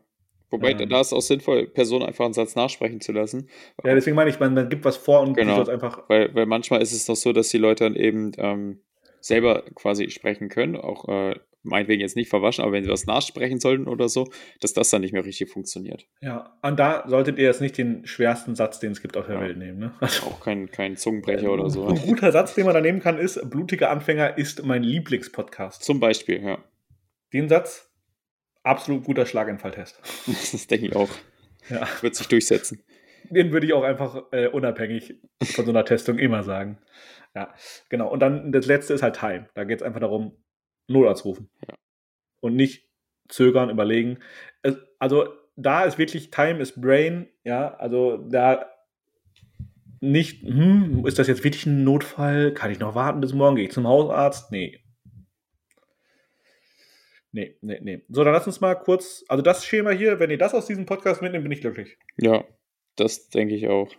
[0.52, 3.50] Wobei, ähm, da ist auch sinnvoll, Personen einfach einen Satz nachsprechen zu lassen.
[3.84, 6.08] Ja, deswegen meine ich, man, man gibt was vor und genau, die einfach.
[6.08, 8.80] Weil, weil manchmal ist es doch so, dass die Leute dann eben ähm,
[9.20, 13.60] selber quasi sprechen können, auch äh, meinetwegen jetzt nicht verwaschen, aber wenn sie was nachsprechen
[13.60, 14.30] sollten oder so,
[14.62, 16.08] dass das dann nicht mehr richtig funktioniert.
[16.22, 19.36] Ja, und da solltet ihr jetzt nicht den schwersten Satz, den es gibt auf der
[19.36, 19.42] ja.
[19.42, 19.80] Welt nehmen.
[19.80, 19.94] Ne?
[20.00, 21.88] Also, auch kein, kein Zungenbrecher oder so.
[21.88, 25.84] Ein guter Satz, den man da nehmen kann, ist: Blutiger Anfänger ist mein Lieblingspodcast.
[25.84, 26.64] Zum Beispiel, ja.
[27.34, 27.92] Den Satz,
[28.64, 30.00] absolut guter Schlaganfalltest.
[30.28, 31.10] das denke ich auch.
[31.70, 31.88] Ja.
[32.02, 32.84] Wird sich durchsetzen.
[33.30, 36.78] Den würde ich auch einfach äh, unabhängig von so einer Testung immer sagen.
[37.36, 37.54] Ja,
[37.90, 38.10] genau.
[38.10, 39.50] Und dann das letzte ist halt Time.
[39.56, 40.38] Da geht es einfach darum,
[40.88, 41.50] Notarzt rufen.
[41.68, 41.76] Ja.
[42.42, 42.88] Und nicht
[43.30, 44.20] zögern, überlegen.
[44.62, 48.70] Es, also da ist wirklich Time is Brain, ja, also da
[50.02, 52.54] nicht, hm, ist das jetzt wirklich ein Notfall?
[52.54, 53.56] Kann ich noch warten bis morgen?
[53.56, 54.52] Gehe ich zum Hausarzt?
[54.52, 54.80] Nee.
[57.32, 58.02] Nee, nee, nee.
[58.08, 60.86] So, dann lass uns mal kurz, also das Schema hier, wenn ihr das aus diesem
[60.86, 61.98] Podcast mitnehmt, bin ich glücklich.
[62.18, 62.46] Ja,
[62.96, 63.92] das denke ich auch.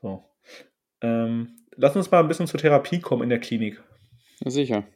[0.00, 0.24] So.
[1.00, 3.82] Ähm, lass uns mal ein bisschen zur Therapie kommen in der Klinik.
[4.44, 4.86] Ja, sicher.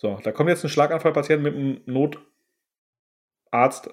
[0.00, 1.82] So, da kommt jetzt ein Schlaganfallpatient mit einem
[3.52, 3.90] Notarzt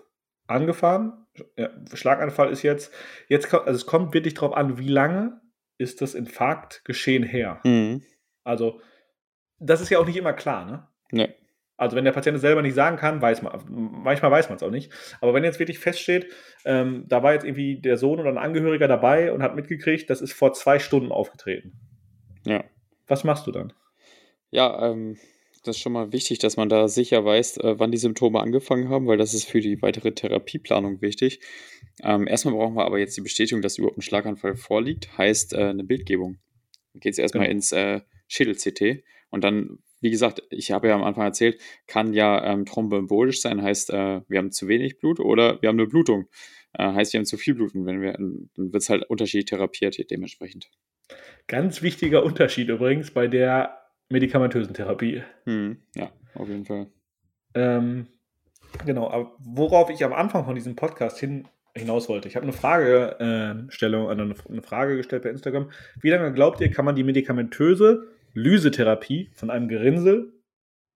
[0.47, 1.27] angefahren.
[1.57, 2.93] Ja, Schlaganfall ist jetzt,
[3.27, 5.41] jetzt also es kommt wirklich darauf an, wie lange
[5.77, 7.59] ist das Infarktgeschehen her.
[7.65, 8.03] Mhm.
[8.45, 8.79] Also,
[9.59, 10.87] das ist ja auch nicht immer klar, ne?
[11.11, 11.35] Nee.
[11.75, 14.63] Also wenn der Patient es selber nicht sagen kann, weiß man, manchmal weiß man es
[14.63, 14.93] auch nicht.
[15.19, 16.31] Aber wenn jetzt wirklich feststeht,
[16.63, 20.21] ähm, da war jetzt irgendwie der Sohn oder ein Angehöriger dabei und hat mitgekriegt, das
[20.21, 21.73] ist vor zwei Stunden aufgetreten.
[22.45, 22.63] Ja.
[23.07, 23.73] Was machst du dann?
[24.51, 25.17] Ja, ähm,
[25.63, 28.89] das ist schon mal wichtig, dass man da sicher weiß, äh, wann die Symptome angefangen
[28.89, 31.39] haben, weil das ist für die weitere Therapieplanung wichtig.
[32.03, 35.65] Ähm, erstmal brauchen wir aber jetzt die Bestätigung, dass überhaupt ein Schlaganfall vorliegt, heißt äh,
[35.69, 36.37] eine Bildgebung.
[36.93, 37.55] Dann geht es erstmal genau.
[37.55, 42.43] ins äh, Schädel-CT und dann, wie gesagt, ich habe ja am Anfang erzählt, kann ja
[42.43, 46.27] ähm, thromboembolisch sein, heißt, äh, wir haben zu wenig Blut oder wir haben eine Blutung.
[46.73, 49.45] Äh, heißt, wir haben zu viel Blut und wenn wir, dann wird es halt unterschiedlich
[49.45, 50.69] therapiert dementsprechend.
[51.47, 55.23] Ganz wichtiger Unterschied übrigens bei der medikamentösen Therapie.
[55.45, 56.87] Hm, ja, auf jeden Fall.
[57.53, 58.07] Ähm,
[58.85, 62.27] genau, aber worauf ich am Anfang von diesem Podcast hin, hinaus wollte.
[62.27, 65.71] Ich habe eine Fragestellung, äh, eine, eine Frage gestellt bei Instagram.
[66.01, 70.33] Wie lange glaubt ihr, kann man die medikamentöse Lysetherapie von einem Gerinnsel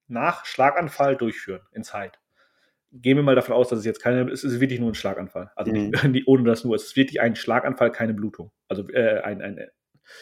[0.07, 2.19] nach Schlaganfall durchführen in Zeit?
[2.93, 5.51] Gehen wir mal davon aus, dass es jetzt keine, es ist wirklich nur ein Schlaganfall.
[5.55, 5.91] Also mhm.
[6.11, 6.75] nicht, ohne das nur.
[6.75, 8.51] Es ist wirklich ein Schlaganfall, keine Blutung.
[8.67, 9.59] Also äh, ein, ein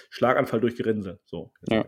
[0.10, 1.19] Schlaganfall durch Gerinnsel.
[1.25, 1.52] So.
[1.67, 1.86] Ja.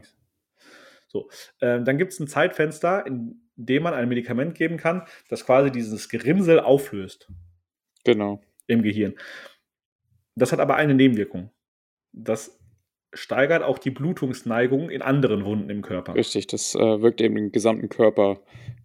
[1.11, 5.45] So, ähm, dann gibt es ein Zeitfenster, in dem man ein Medikament geben kann, das
[5.45, 7.27] quasi dieses Gerinnsel auflöst.
[8.05, 8.41] Genau.
[8.67, 9.15] Im Gehirn.
[10.35, 11.51] Das hat aber eine Nebenwirkung.
[12.13, 12.57] Das
[13.13, 16.15] steigert auch die Blutungsneigung in anderen Wunden im Körper.
[16.15, 18.39] Richtig, das äh, wirkt eben den gesamten Körper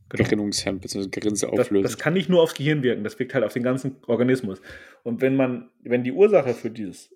[0.09, 0.25] genau.
[0.25, 1.09] gerinnungshemmend bzw.
[1.09, 1.85] Gerinnsel auflösen.
[1.85, 4.61] Das, das, kann nicht nur aufs Gehirn wirken, das wirkt halt auf den ganzen Organismus.
[5.05, 7.16] Und wenn man, wenn die Ursache für dieses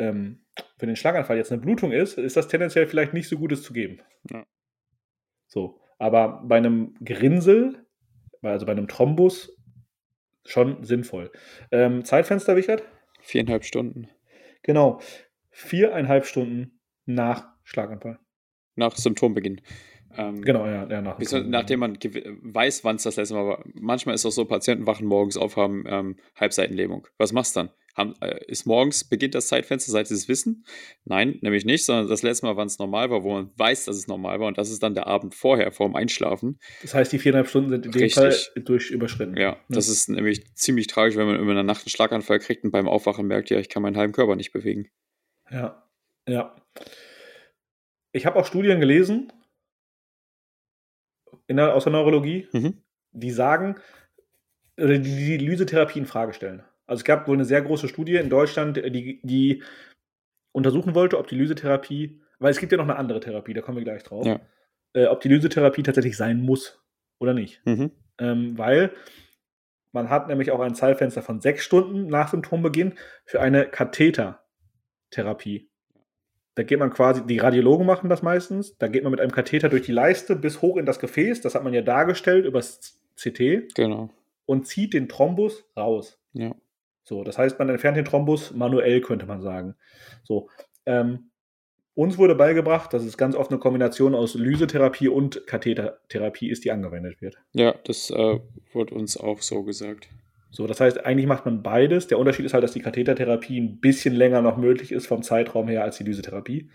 [0.00, 0.44] ähm,
[0.78, 3.72] für den Schlaganfall jetzt eine Blutung ist, ist das tendenziell vielleicht nicht so Gutes zu
[3.72, 4.00] geben.
[4.30, 4.44] Ja.
[5.46, 7.86] So, aber bei einem Grinsel,
[8.42, 9.56] also bei einem Thrombus,
[10.44, 11.30] schon sinnvoll.
[11.70, 12.82] Ähm, Zeitfenster, Wichert?
[13.20, 14.08] Viereinhalb Stunden.
[14.62, 15.00] Genau.
[15.50, 18.18] Viereinhalb Stunden nach Schlaganfall.
[18.76, 19.60] Nach Symptombeginn.
[20.16, 23.64] Ähm, genau, ja, ja nach nachdem man weiß, wann es das letzte Mal war.
[23.74, 27.06] Manchmal ist es auch so, Patienten wachen morgens auf, haben ähm, Halbseitenlähmung.
[27.18, 27.70] Was machst du dann?
[27.96, 30.64] Haben, äh, ist morgens beginnt das Zeitfenster, seit sie es wissen?
[31.04, 33.96] Nein, nämlich nicht, sondern das letzte Mal, wann es normal war, wo man weiß, dass
[33.96, 36.58] es normal war und das ist dann der Abend vorher, vor dem Einschlafen.
[36.82, 38.10] Das heißt, die viereinhalb Stunden sind in dem.
[38.10, 39.36] Fall durch überschritten.
[39.36, 42.64] Ja, ja, das ist nämlich ziemlich tragisch, wenn man über eine Nacht einen Schlaganfall kriegt
[42.64, 44.88] und beim Aufwachen merkt, ja, ich kann meinen halben Körper nicht bewegen.
[45.50, 45.82] Ja,
[46.28, 46.56] ja.
[48.12, 49.32] Ich habe auch Studien gelesen,
[51.46, 52.78] in der, aus der Neurologie, mhm.
[53.12, 53.76] die sagen,
[54.78, 56.62] oder die die Lysetherapie in Frage stellen.
[56.86, 59.62] Also es gab wohl eine sehr große Studie in Deutschland, die, die
[60.52, 63.78] untersuchen wollte, ob die Lysetherapie, weil es gibt ja noch eine andere Therapie, da kommen
[63.78, 64.40] wir gleich drauf, ja.
[64.94, 66.82] äh, ob die Lysetherapie tatsächlich sein muss
[67.20, 67.64] oder nicht.
[67.64, 67.92] Mhm.
[68.18, 68.92] Ähm, weil
[69.92, 75.69] man hat nämlich auch ein Zeitfenster von sechs Stunden nach Symptombeginn für eine Kathetertherapie.
[76.60, 79.70] Da geht man quasi, die Radiologen machen das meistens, da geht man mit einem Katheter
[79.70, 83.74] durch die Leiste bis hoch in das Gefäß, das hat man ja dargestellt übers CT.
[83.74, 84.10] Genau.
[84.44, 86.18] Und zieht den Thrombus raus.
[86.34, 86.54] Ja.
[87.02, 89.74] So, das heißt, man entfernt den Thrombus manuell, könnte man sagen.
[90.22, 90.50] So,
[90.84, 91.30] ähm,
[91.94, 96.72] uns wurde beigebracht, dass es ganz oft eine Kombination aus Lysetherapie und Kathetertherapie ist, die
[96.72, 97.38] angewendet wird.
[97.54, 98.38] Ja, das äh,
[98.74, 100.10] wurde uns auch so gesagt.
[100.50, 102.08] So, das heißt, eigentlich macht man beides.
[102.08, 105.68] Der Unterschied ist halt, dass die Kathetertherapie ein bisschen länger noch möglich ist vom Zeitraum
[105.68, 106.70] her als die Lysetherapie.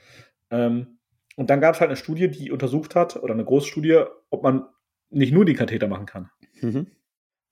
[0.49, 0.99] Ähm,
[1.35, 4.65] und dann gab es halt eine Studie, die untersucht hat, oder eine Großstudie, ob man
[5.09, 6.29] nicht nur die Katheter machen kann.
[6.61, 6.87] Mhm.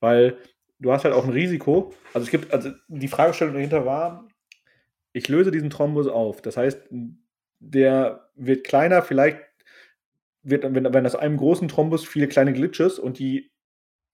[0.00, 0.38] Weil
[0.78, 1.92] du hast halt auch ein Risiko.
[2.14, 4.26] Also es gibt, also die Fragestellung dahinter war,
[5.12, 6.40] ich löse diesen Thrombus auf.
[6.40, 6.88] Das heißt,
[7.60, 9.38] der wird kleiner, vielleicht
[10.42, 13.53] wird, wenn, wenn aus einem großen Thrombus viele kleine Glitches und die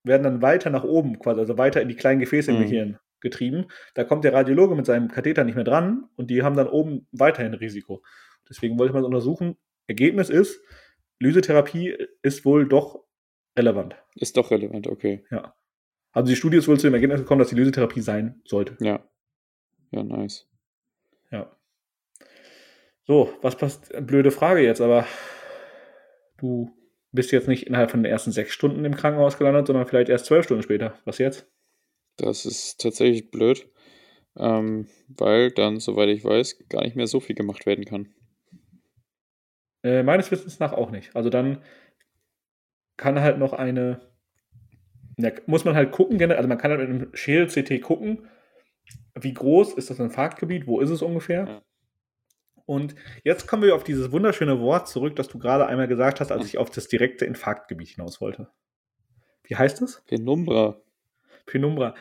[0.02, 2.56] werden dann weiter nach oben, quasi, also weiter in die kleinen Gefäße mhm.
[2.56, 3.66] im Gehirn getrieben.
[3.94, 7.06] Da kommt der Radiologe mit seinem Katheter nicht mehr dran und die haben dann oben
[7.12, 8.02] weiterhin Risiko.
[8.48, 9.56] Deswegen wollte man es untersuchen.
[9.86, 10.62] Ergebnis ist,
[11.18, 13.04] Lysetherapie ist wohl doch
[13.56, 13.96] relevant.
[14.14, 15.24] Ist doch relevant, okay.
[15.30, 15.54] Ja.
[16.12, 18.76] Also die Studie ist wohl zu dem Ergebnis gekommen, dass die Lysetherapie sein sollte.
[18.80, 19.04] Ja.
[19.90, 20.48] Ja, nice.
[21.30, 21.54] Ja.
[23.04, 23.92] So, was passt?
[24.06, 25.04] Blöde Frage jetzt, aber
[26.38, 26.70] du
[27.12, 30.26] bist jetzt nicht innerhalb von den ersten sechs Stunden im Krankenhaus gelandet, sondern vielleicht erst
[30.26, 30.94] zwölf Stunden später.
[31.04, 31.50] Was jetzt?
[32.16, 33.68] Das ist tatsächlich blöd,
[34.36, 38.08] ähm, weil dann, soweit ich weiß, gar nicht mehr so viel gemacht werden kann.
[39.82, 41.16] Äh, meines Wissens nach auch nicht.
[41.16, 41.62] Also dann
[42.96, 44.00] kann halt noch eine,
[45.16, 48.28] ja, muss man halt gucken, also man kann halt mit einem Schädel-CT gucken,
[49.18, 51.46] wie groß ist das Infarktgebiet, wo ist es ungefähr?
[51.46, 51.62] Ja.
[52.70, 56.30] Und jetzt kommen wir auf dieses wunderschöne Wort zurück, das du gerade einmal gesagt hast,
[56.30, 58.48] als ich auf das direkte Infarktgebiet hinaus wollte.
[59.42, 60.04] Wie heißt es?
[60.06, 60.80] Penumbra.
[61.46, 61.96] Penumbra.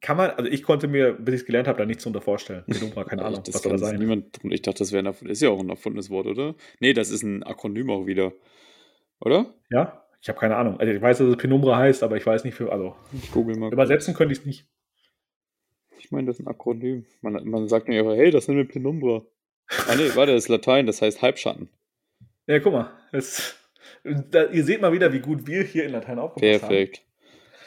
[0.00, 2.64] Kann man, also ich konnte mir, bis ich es gelernt habe, da nichts darunter vorstellen.
[2.64, 3.98] Penumbra, keine Ahnung, was soll das sein?
[3.98, 6.54] Niemand, ich dachte, das wäre ein, ist ja auch ein erfundenes Wort, oder?
[6.80, 8.32] Nee, das ist ein Akronym auch wieder.
[9.20, 9.52] Oder?
[9.68, 10.80] Ja, ich habe keine Ahnung.
[10.80, 12.96] Also ich weiß, dass es Penumbra heißt, aber ich weiß nicht für, also.
[13.12, 13.70] Ich google mal.
[13.70, 14.66] Übersetzen könnte ich es nicht.
[15.98, 17.04] Ich meine, das ist ein Akronym.
[17.20, 19.22] Man, man sagt mir einfach, hey, das nennen wir Penumbra.
[19.88, 21.68] Ah nee, warte, das ist Latein, das heißt Halbschatten.
[22.46, 22.92] Ja, guck mal.
[23.12, 23.56] Es,
[24.04, 27.02] da, ihr seht mal wieder, wie gut wir hier in Latein aufgepasst Perfekt.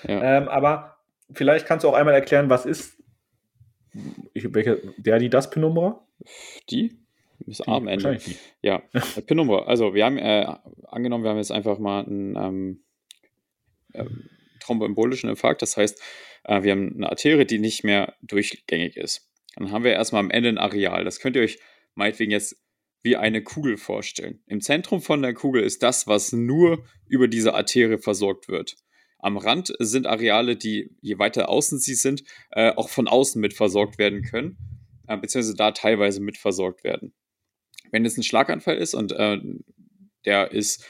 [0.03, 0.13] haben.
[0.13, 0.37] Ja.
[0.37, 0.97] Ähm, aber
[1.31, 2.99] vielleicht kannst du auch einmal erklären, was ist
[4.33, 6.05] ich, welche, der, die, das Penumbra?
[6.69, 6.97] Die?
[7.39, 8.17] Bis am Ende.
[8.17, 8.37] Die.
[8.61, 8.83] Ja,
[9.27, 9.65] Penumbra.
[9.65, 10.45] Also, wir haben äh,
[10.87, 12.83] angenommen, wir haben jetzt einfach mal einen ähm,
[13.93, 14.05] äh,
[14.59, 15.61] thromboembolischen Infarkt.
[15.61, 16.01] Das heißt,
[16.43, 19.31] äh, wir haben eine Arterie, die nicht mehr durchgängig ist.
[19.55, 21.03] Dann haben wir erstmal am Ende ein Areal.
[21.05, 21.59] Das könnt ihr euch
[21.99, 22.55] meinetwegen jetzt
[23.01, 24.41] wie eine Kugel vorstellen.
[24.47, 28.75] Im Zentrum von der Kugel ist das, was nur über diese Arterie versorgt wird.
[29.19, 33.53] Am Rand sind Areale, die, je weiter außen sie sind, äh, auch von außen mit
[33.53, 34.57] versorgt werden können,
[35.07, 37.13] äh, beziehungsweise da teilweise mit versorgt werden.
[37.91, 39.39] Wenn es ein Schlaganfall ist und äh,
[40.25, 40.85] der ist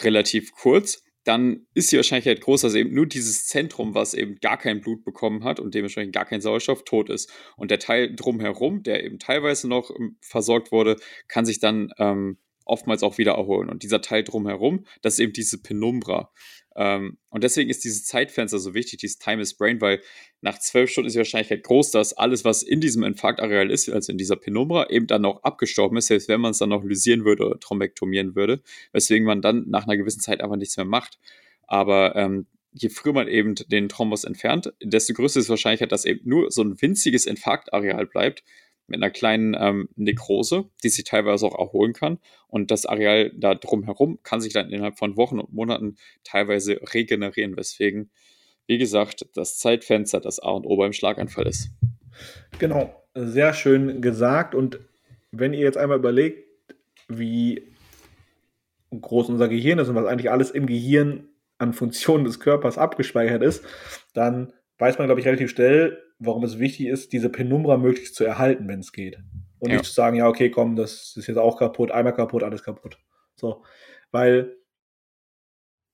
[0.00, 4.58] relativ kurz, dann ist die Wahrscheinlichkeit groß, dass eben nur dieses Zentrum, was eben gar
[4.58, 7.32] kein Blut bekommen hat und dementsprechend gar kein Sauerstoff, tot ist.
[7.56, 10.96] Und der Teil drumherum, der eben teilweise noch ähm, versorgt wurde,
[11.28, 13.68] kann sich dann ähm, oftmals auch wieder erholen.
[13.68, 16.30] Und dieser Teil drumherum, das ist eben diese Penumbra.
[16.76, 20.00] Ähm, und deswegen ist dieses Zeitfenster so wichtig, dieses Time is Brain, weil
[20.40, 24.12] nach zwölf Stunden ist die Wahrscheinlichkeit groß, dass alles, was in diesem Infarktareal ist, also
[24.12, 27.24] in dieser Penumbra, eben dann auch abgestorben ist, selbst wenn man es dann noch lysieren
[27.24, 31.18] würde oder thrombektomieren würde, weswegen man dann nach einer gewissen Zeit einfach nichts mehr macht.
[31.66, 36.04] Aber ähm, je früher man eben den Thrombus entfernt, desto größer ist die Wahrscheinlichkeit, dass
[36.04, 38.42] eben nur so ein winziges Infarktareal bleibt,
[38.92, 42.18] mit einer kleinen ähm, Nekrose, die sich teilweise auch erholen kann.
[42.46, 47.56] Und das Areal da drumherum kann sich dann innerhalb von Wochen und Monaten teilweise regenerieren,
[47.56, 48.10] weswegen,
[48.66, 51.70] wie gesagt, das Zeitfenster das A und O beim Schlaganfall ist.
[52.58, 54.54] Genau, sehr schön gesagt.
[54.54, 54.78] Und
[55.30, 56.46] wenn ihr jetzt einmal überlegt,
[57.08, 57.72] wie
[58.90, 63.42] groß unser Gehirn ist und was eigentlich alles im Gehirn an Funktionen des Körpers abgespeichert
[63.42, 63.64] ist,
[64.12, 68.24] dann weiß man, glaube ich, relativ schnell, warum es wichtig ist, diese Penumbra möglichst zu
[68.24, 69.18] erhalten, wenn es geht.
[69.58, 69.76] Und ja.
[69.76, 72.98] nicht zu sagen, ja, okay, komm, das ist jetzt auch kaputt, einmal kaputt, alles kaputt.
[73.36, 73.62] So.
[74.10, 74.56] Weil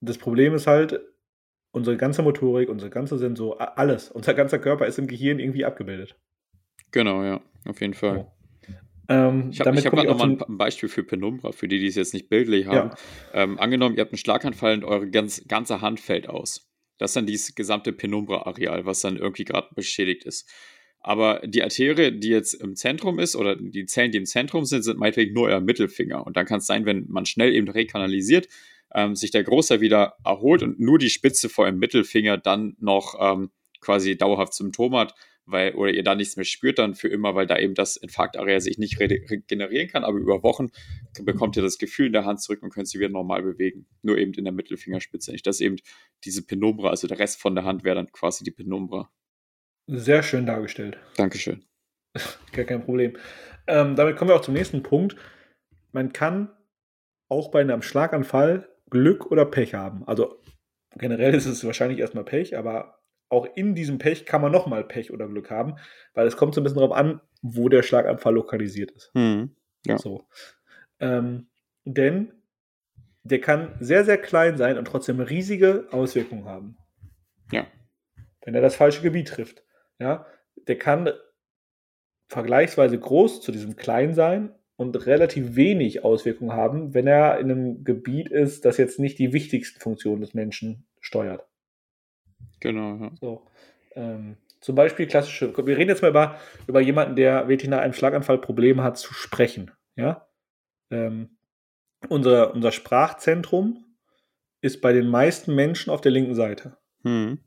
[0.01, 1.01] das Problem ist halt,
[1.73, 6.17] unsere ganze Motorik, unsere ganze Sensor, alles, unser ganzer Körper ist im Gehirn irgendwie abgebildet.
[6.91, 8.17] Genau, ja, auf jeden Fall.
[8.17, 8.33] So.
[9.11, 12.13] Ähm, ich habe hab gerade nochmal ein Beispiel für Penumbra, für die, die es jetzt
[12.13, 12.91] nicht bildlich haben.
[12.91, 13.43] Ja.
[13.43, 16.68] Ähm, angenommen, ihr habt einen Schlaganfall und eure ganz, ganze Hand fällt aus.
[16.99, 20.49] Das ist dann dieses gesamte Penumbra-Areal, was dann irgendwie gerade beschädigt ist.
[21.01, 24.83] Aber die Arterie, die jetzt im Zentrum ist, oder die Zellen, die im Zentrum sind,
[24.83, 26.27] sind meinetwegen nur euer Mittelfinger.
[26.27, 28.49] Und dann kann es sein, wenn man schnell eben rekanalisiert,
[28.95, 33.15] ähm, sich der Großer wieder erholt und nur die Spitze vor eurem Mittelfinger dann noch
[33.21, 33.51] ähm,
[33.81, 35.15] quasi dauerhaft Symptome hat,
[35.51, 38.61] weil, oder ihr da nichts mehr spürt dann für immer, weil da eben das Infarktareal
[38.61, 40.69] sich nicht regenerieren kann, aber über Wochen
[41.23, 43.87] bekommt ihr das Gefühl in der Hand zurück und könnt sie wieder normal bewegen.
[44.03, 45.47] Nur eben in der Mittelfingerspitze nicht.
[45.47, 45.77] Das ist eben
[46.25, 49.11] diese Penumbra, also der Rest von der Hand wäre dann quasi die Penumbra.
[49.87, 50.99] Sehr schön dargestellt.
[51.17, 51.65] Dankeschön.
[52.53, 53.17] Gar kein Problem.
[53.67, 55.17] Ähm, damit kommen wir auch zum nächsten Punkt.
[55.93, 56.51] man kann
[57.31, 60.07] auch bei einem Schlaganfall Glück oder Pech haben.
[60.07, 60.43] Also
[60.97, 62.98] generell ist es wahrscheinlich erstmal Pech, aber
[63.29, 65.77] auch in diesem Pech kann man nochmal Pech oder Glück haben,
[66.15, 69.11] weil es kommt so ein bisschen darauf an, wo der Schlaganfall lokalisiert ist.
[69.15, 69.55] Mhm.
[69.87, 69.99] Ja.
[69.99, 70.27] So.
[71.01, 71.49] Ähm,
[71.85, 72.33] denn
[73.23, 76.79] der kann sehr, sehr klein sein und trotzdem riesige Auswirkungen haben.
[77.53, 77.67] Ja.
[78.43, 79.63] Wenn er das falsche Gebiet trifft.
[79.99, 80.27] Ja,
[80.67, 81.11] der kann
[82.29, 87.85] vergleichsweise groß zu diesem klein sein und relativ wenig Auswirkungen haben, wenn er in einem
[87.85, 91.48] Gebiet ist, das jetzt nicht die wichtigsten Funktionen des Menschen steuert.
[92.61, 93.11] Genau, ja.
[93.21, 93.47] So.
[93.95, 97.93] Ähm, zum Beispiel klassische, wir reden jetzt mal über, über jemanden, der wirklich nach einem
[97.93, 99.71] Schlaganfall Probleme hat zu sprechen.
[99.97, 100.27] Ja?
[100.91, 101.39] Ähm,
[102.09, 103.85] unser, unser Sprachzentrum
[104.61, 106.77] ist bei den meisten Menschen auf der linken Seite.
[107.03, 107.39] Hm.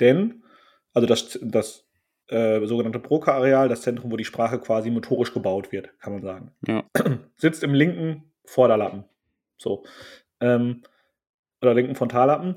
[0.00, 0.44] Denn,
[0.92, 1.88] also das, das
[2.28, 6.52] äh, sogenannte Broca-Areal, das Zentrum, wo die Sprache quasi motorisch gebaut wird, kann man sagen.
[6.66, 6.84] Ja.
[7.36, 9.04] Sitzt im linken Vorderlappen.
[9.56, 9.84] So.
[10.40, 10.82] Ähm,
[11.62, 12.54] oder linken Frontallappen.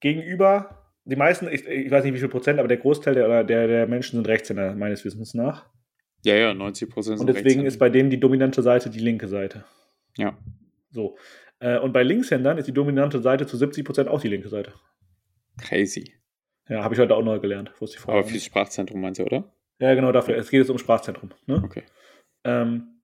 [0.00, 3.66] Gegenüber, die meisten, ich, ich, weiß nicht wie viel Prozent, aber der Großteil der, der,
[3.66, 5.66] der Menschen sind Rechtshänder, meines Wissens nach.
[6.24, 9.26] Ja, ja, 90 Prozent sind Und deswegen ist bei denen die dominante Seite die linke
[9.26, 9.64] Seite.
[10.16, 10.38] Ja.
[10.90, 11.16] So.
[11.58, 14.72] Äh, und bei Linkshändern ist die dominante Seite zu 70 Prozent auch die linke Seite.
[15.60, 16.12] Crazy.
[16.68, 17.72] Ja, habe ich heute auch neu gelernt.
[17.80, 18.20] Wusste ich vorher.
[18.20, 19.52] Aber fürs Sprachzentrum meinst du, oder?
[19.80, 20.36] Ja, genau dafür.
[20.36, 21.30] Es geht jetzt um Sprachzentrum.
[21.46, 21.60] Ne?
[21.64, 21.82] Okay.
[22.44, 23.00] Ähm,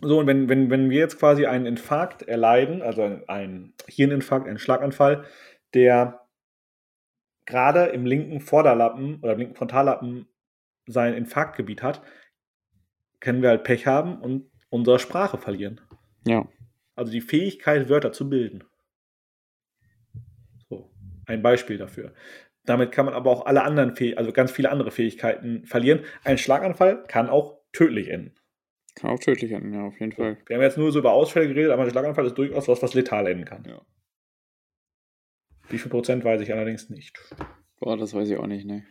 [0.00, 4.58] so, und wenn, wenn, wenn wir jetzt quasi einen Infarkt erleiden, also einen Hirninfarkt, einen
[4.58, 5.24] Schlaganfall,
[5.72, 6.23] der
[7.46, 10.26] gerade im linken Vorderlappen oder im linken Frontallappen
[10.86, 12.02] sein Infarktgebiet hat,
[13.20, 15.80] können wir halt Pech haben und unsere Sprache verlieren.
[16.26, 16.46] Ja.
[16.94, 18.64] Also die Fähigkeit, Wörter zu bilden.
[20.68, 20.90] So,
[21.26, 22.12] ein Beispiel dafür.
[22.64, 26.00] Damit kann man aber auch alle anderen, Fäh also ganz viele andere Fähigkeiten verlieren.
[26.22, 28.34] Ein Schlaganfall kann auch tödlich enden.
[28.94, 30.38] Kann auch tödlich enden, ja, auf jeden Fall.
[30.46, 32.94] Wir haben jetzt nur so über Ausfälle geredet, aber ein Schlaganfall ist durchaus was, was
[32.94, 33.64] letal enden kann.
[33.66, 33.82] Ja.
[35.74, 37.18] Wie viel Prozent weiß ich allerdings nicht.
[37.80, 38.84] Boah, das weiß ich auch nicht, ne.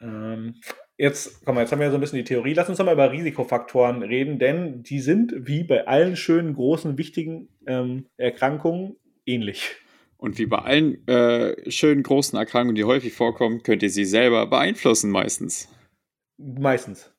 [0.00, 0.56] Ähm,
[0.96, 2.54] jetzt, komm mal, jetzt haben wir so ein bisschen die Theorie.
[2.54, 6.98] Lass uns doch mal über Risikofaktoren reden, denn die sind wie bei allen schönen, großen,
[6.98, 8.96] wichtigen ähm, Erkrankungen
[9.26, 9.76] ähnlich.
[10.16, 14.48] Und wie bei allen äh, schönen großen Erkrankungen, die häufig vorkommen, könnt ihr sie selber
[14.48, 15.68] beeinflussen meistens.
[16.36, 17.12] Meistens.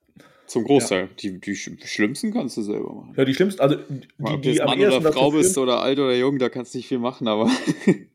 [0.46, 1.04] Zum Großteil.
[1.04, 1.10] Ja.
[1.22, 3.14] Die, die schlimmsten kannst du selber machen.
[3.16, 6.14] Ja, die schlimmsten, also die, Ob die, die Mann oder Frau bist oder alt oder
[6.14, 7.50] jung, da kannst du nicht viel machen, aber.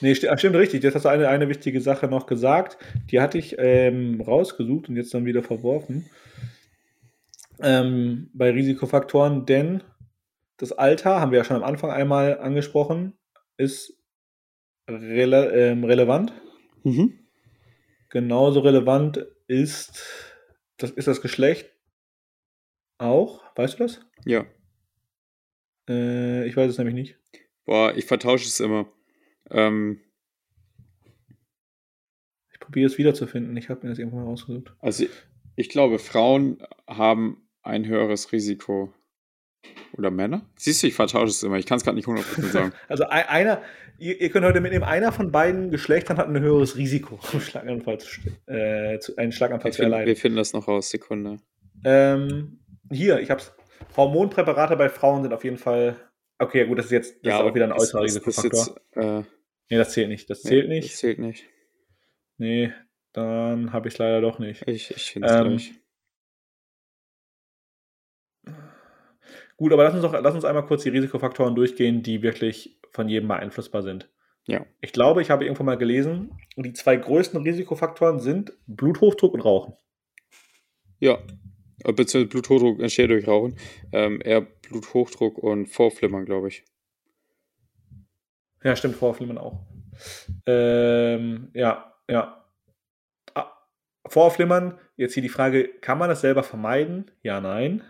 [0.00, 0.82] nee, st stimmt richtig.
[0.82, 2.78] Jetzt hast du eine, eine wichtige Sache noch gesagt.
[3.10, 6.08] Die hatte ich ähm, rausgesucht und jetzt dann wieder verworfen.
[7.62, 9.82] Ähm, bei Risikofaktoren, denn
[10.56, 13.18] das Alter, haben wir ja schon am Anfang einmal angesprochen,
[13.56, 13.98] ist
[14.88, 16.32] rele ähm, relevant.
[16.82, 17.18] Mhm.
[18.08, 20.04] Genauso relevant ist
[20.78, 21.70] das, ist das Geschlecht
[22.98, 23.42] auch.
[23.56, 24.00] Weißt du das?
[24.24, 24.46] Ja.
[25.88, 27.18] Äh, ich weiß es nämlich nicht.
[27.64, 28.90] Boah, ich vertausche es immer.
[29.50, 30.00] Ähm,
[32.52, 33.56] ich probiere es wiederzufinden.
[33.56, 34.74] Ich habe mir das irgendwann mal rausgesucht.
[34.80, 35.06] Also,
[35.56, 38.92] ich glaube, Frauen haben ein höheres Risiko
[39.92, 40.42] oder Männer?
[40.56, 41.58] Siehst du, ich vertausche es immer.
[41.58, 42.72] Ich kann es gerade nicht 100% sagen.
[42.88, 43.62] Also einer,
[43.98, 47.98] ihr, ihr, könnt heute mitnehmen, einer von beiden Geschlechtern hat ein höheres Risiko, einen Schlaganfall
[47.98, 50.06] zu, äh, einen Schlaganfall wir zu erleiden.
[50.06, 51.38] wir finden das noch raus, Sekunde.
[51.84, 52.60] Ähm,
[52.90, 53.52] hier, ich habe es.
[53.96, 55.96] Hormonpräparate bei Frauen sind auf jeden Fall.
[56.40, 58.80] Okay, gut, das ist jetzt das ja, ist auch wieder ein äußerer Risikofaktor.
[58.92, 59.24] Äh,
[59.68, 60.30] nee, das zählt nicht.
[60.30, 60.90] Das zählt nee, nicht.
[60.90, 61.44] Das zählt nicht.
[62.38, 62.72] Nee,
[63.12, 64.66] dann habe ich es leider doch nicht.
[64.66, 65.72] Ich, ich finde es ähm, gleich.
[69.58, 73.10] Gut, aber lass uns, doch, lass uns einmal kurz die Risikofaktoren durchgehen, die wirklich von
[73.10, 74.08] jedem beeinflussbar sind.
[74.46, 74.64] Ja.
[74.80, 79.74] Ich glaube, ich habe irgendwo mal gelesen, die zwei größten Risikofaktoren sind Bluthochdruck und Rauchen.
[81.00, 81.18] Ja,
[81.84, 83.56] beziehungsweise Bluthochdruck entsteht durch Rauchen.
[83.92, 86.64] Ähm, eher Bluthochdruck und Vorflimmern, glaube ich.
[88.62, 89.60] Ja, stimmt, Vorflimmern auch.
[90.46, 92.44] Ähm, ja, ja.
[93.34, 93.52] Ah,
[94.06, 97.10] Vorflimmern, jetzt hier die Frage, kann man das selber vermeiden?
[97.22, 97.82] Ja, nein.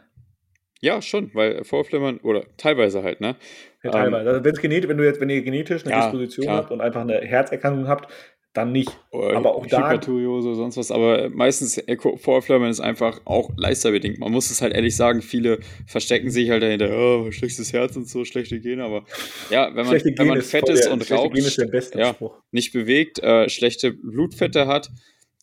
[0.81, 3.37] Ja, schon, weil Vorflimmern oder teilweise halt, ne?
[3.83, 4.31] Ja, teilweise.
[4.31, 6.57] Ähm, also genet, wenn du jetzt, wenn ihr genetisch eine ja, Disposition klar.
[6.57, 8.11] habt und einfach eine Herzerkrankung habt,
[8.53, 8.91] dann nicht.
[9.11, 9.91] Oder aber auch da.
[9.91, 10.91] Hyperthyreose, sonst was.
[10.91, 11.81] Aber meistens
[12.17, 14.19] Vorflimmern ist einfach auch leisterbedingt.
[14.19, 18.09] Man muss es halt ehrlich sagen, viele verstecken sich halt dahinter, oh, schlechtes Herz und
[18.09, 18.85] so, schlechte Gene.
[18.85, 19.05] Aber
[19.51, 21.63] ja, wenn man, wenn man fett ist und raucht, ist
[21.95, 22.17] ja,
[22.51, 24.91] nicht bewegt, äh, schlechte Blutfette hat,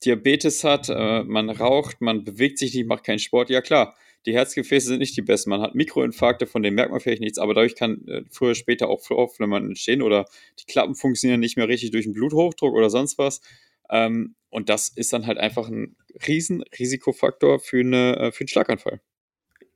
[0.03, 3.95] Diabetes hat, äh, man raucht, man bewegt sich nicht, macht keinen Sport, ja klar
[4.25, 5.49] die Herzgefäße sind nicht die besten.
[5.49, 8.89] Man hat Mikroinfarkte, von denen merkt man vielleicht nichts, aber dadurch kann äh, früher später
[8.89, 10.25] auch Vorflimmern entstehen oder
[10.59, 13.41] die Klappen funktionieren nicht mehr richtig durch den Bluthochdruck oder sonst was.
[13.89, 15.95] Ähm, und das ist dann halt einfach ein
[16.27, 19.01] riesen Risikofaktor für, eine, äh, für einen Schlaganfall.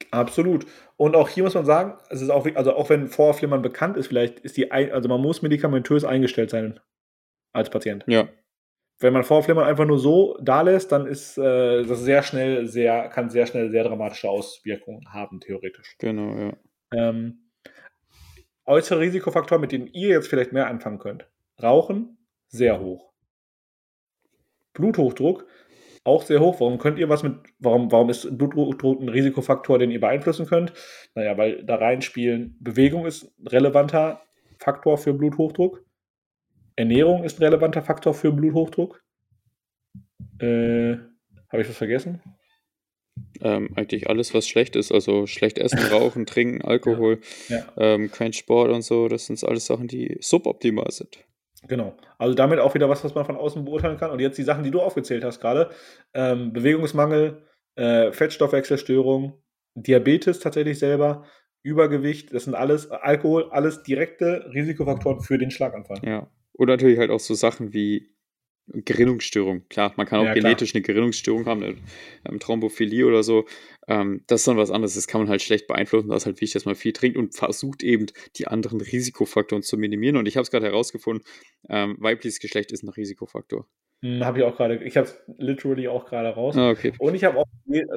[0.09, 0.65] Absolut.
[0.97, 4.07] Und auch hier muss man sagen, es ist auch, also auch wenn Vorflimmern bekannt ist,
[4.07, 6.79] vielleicht ist die, also man muss medikamentös eingestellt sein
[7.53, 8.03] als Patient.
[8.07, 8.27] Ja.
[9.01, 13.09] Wenn man Vorflimmern einfach nur so da lässt, dann ist äh, das sehr schnell, sehr,
[13.09, 15.95] kann sehr schnell sehr dramatische Auswirkungen haben, theoretisch.
[15.97, 16.53] Genau, ja.
[16.93, 17.49] Ähm,
[18.65, 21.27] äußere Risikofaktoren, mit denen ihr jetzt vielleicht mehr anfangen könnt.
[21.61, 23.11] Rauchen, sehr hoch.
[24.73, 25.47] Bluthochdruck,
[26.03, 26.59] auch sehr hoch.
[26.59, 30.73] Warum könnt ihr was mit, warum, warum ist Blutdruck ein Risikofaktor, den ihr beeinflussen könnt?
[31.15, 34.21] Naja, weil da reinspielen, Bewegung ist ein relevanter
[34.59, 35.83] Faktor für Bluthochdruck.
[36.75, 39.03] Ernährung ist ein relevanter Faktor für Bluthochdruck.
[40.39, 40.97] Äh,
[41.49, 42.21] Habe ich was vergessen?
[43.41, 44.91] Ähm, eigentlich alles, was schlecht ist.
[44.91, 47.19] Also schlecht essen, rauchen, trinken, Alkohol,
[47.49, 47.65] Ja.
[47.77, 49.07] Ähm, kein Sport und so.
[49.07, 51.25] Das sind alles Sachen, die suboptimal sind.
[51.67, 51.95] Genau.
[52.17, 54.11] Also damit auch wieder was, was man von außen beurteilen kann.
[54.11, 55.69] Und jetzt die Sachen, die du aufgezählt hast gerade.
[56.13, 57.43] Ähm, Bewegungsmangel,
[57.75, 59.41] äh, Fettstoffwechselstörung,
[59.75, 61.25] Diabetes tatsächlich selber,
[61.63, 65.99] Übergewicht, das sind alles, Alkohol, alles direkte Risikofaktoren für den Schlaganfall.
[66.03, 66.27] Ja.
[66.61, 68.13] Und natürlich halt auch so Sachen wie
[68.67, 69.67] Gerinnungsstörung.
[69.67, 70.43] Klar, man kann auch Ja, klar.
[70.43, 71.75] genetisch eine Gerinnungsstörung haben, eine
[72.23, 73.45] ähm, Thrombophilie oder so.
[73.87, 74.93] Ähm, das ist dann was anderes.
[74.93, 76.09] Das kann man halt schlecht beeinflussen.
[76.09, 78.05] Das ist halt wichtig, dass man viel trinkt und versucht eben,
[78.35, 80.17] die anderen Risikofaktoren zu minimieren.
[80.17, 81.25] Und ich habe es gerade herausgefunden,
[81.67, 83.65] ähm, weibliches Geschlecht ist ein Risikofaktor.
[84.03, 86.55] Hm, habe ich auch gerade, ich habe es literally auch gerade raus.
[86.55, 86.93] Ah, okay.
[86.99, 87.47] Und ich habe auch,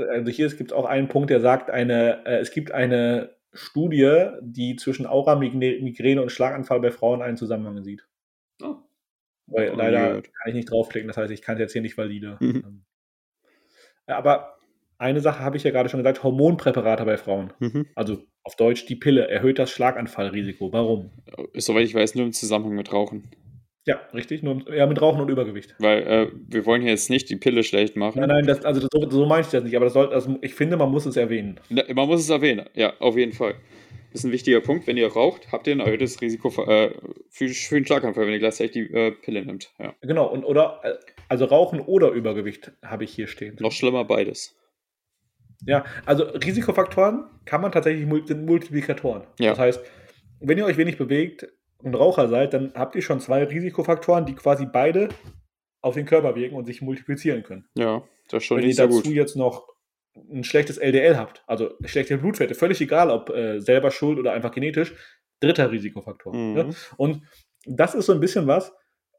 [0.08, 4.28] also hier gibt es auch einen Punkt, der sagt, eine, äh, es gibt eine Studie,
[4.40, 8.06] die zwischen Aura, Migräne und Schlaganfall bei Frauen einen Zusammenhang sieht.
[9.46, 11.98] Weil Oh, leider kann ich nicht draufklicken, das heißt, ich kann es jetzt hier nicht
[11.98, 12.36] valide.
[12.40, 12.62] Mhm.
[12.66, 12.84] Ähm,
[14.08, 14.58] ja, aber
[14.98, 17.52] eine Sache habe ich ja gerade schon gesagt, Hormonpräparate bei Frauen.
[17.58, 17.86] Mhm.
[17.94, 20.72] Also auf Deutsch die Pille erhöht das Schlaganfallrisiko.
[20.72, 21.10] Warum?
[21.54, 23.30] Soweit ich weiß, nur im Zusammenhang mit Rauchen.
[23.86, 25.74] Ja, richtig, nur ja, mit Rauchen und Übergewicht.
[25.78, 28.18] Weil äh, wir wollen hier jetzt nicht die Pille schlecht machen.
[28.18, 30.38] Nein, nein, das, also das, so, so meine ich das nicht, aber das soll, also
[30.40, 31.60] ich finde, man muss es erwähnen.
[31.68, 33.56] Na, Man muss es erwähnen, ja, auf jeden Fall.
[34.14, 34.86] Das ist ein wichtiger Punkt.
[34.86, 36.94] Wenn ihr raucht, habt ihr ein erhöhtes Risiko für, äh,
[37.30, 39.74] für, für einen Schlaganfall, wenn ihr gleichzeitig die äh, Pille nimmt.
[39.80, 39.92] Ja.
[40.02, 40.80] Genau, und oder,
[41.28, 43.56] also Rauchen oder Übergewicht habe ich hier stehen.
[43.58, 44.56] Noch schlimmer beides.
[45.66, 49.24] Ja, also Risikofaktoren kann man tatsächlich sind Multiplikatoren.
[49.40, 49.50] Ja.
[49.50, 49.80] Das heißt,
[50.38, 51.48] wenn ihr euch wenig bewegt
[51.78, 55.08] und Raucher seid, dann habt ihr schon zwei Risikofaktoren, die quasi beide
[55.80, 57.64] auf den Körper wirken und sich multiplizieren können.
[57.76, 59.16] Ja, das ist schon wenn nicht ihr so dazu gut.
[59.16, 59.73] jetzt noch
[60.14, 64.52] ein schlechtes LDL habt, also schlechte Blutwerte, völlig egal, ob äh, selber schuld oder einfach
[64.52, 64.94] genetisch,
[65.40, 66.34] dritter Risikofaktor.
[66.34, 66.54] Mhm.
[66.54, 66.74] Ne?
[66.96, 67.22] Und
[67.66, 68.72] das ist so ein bisschen was,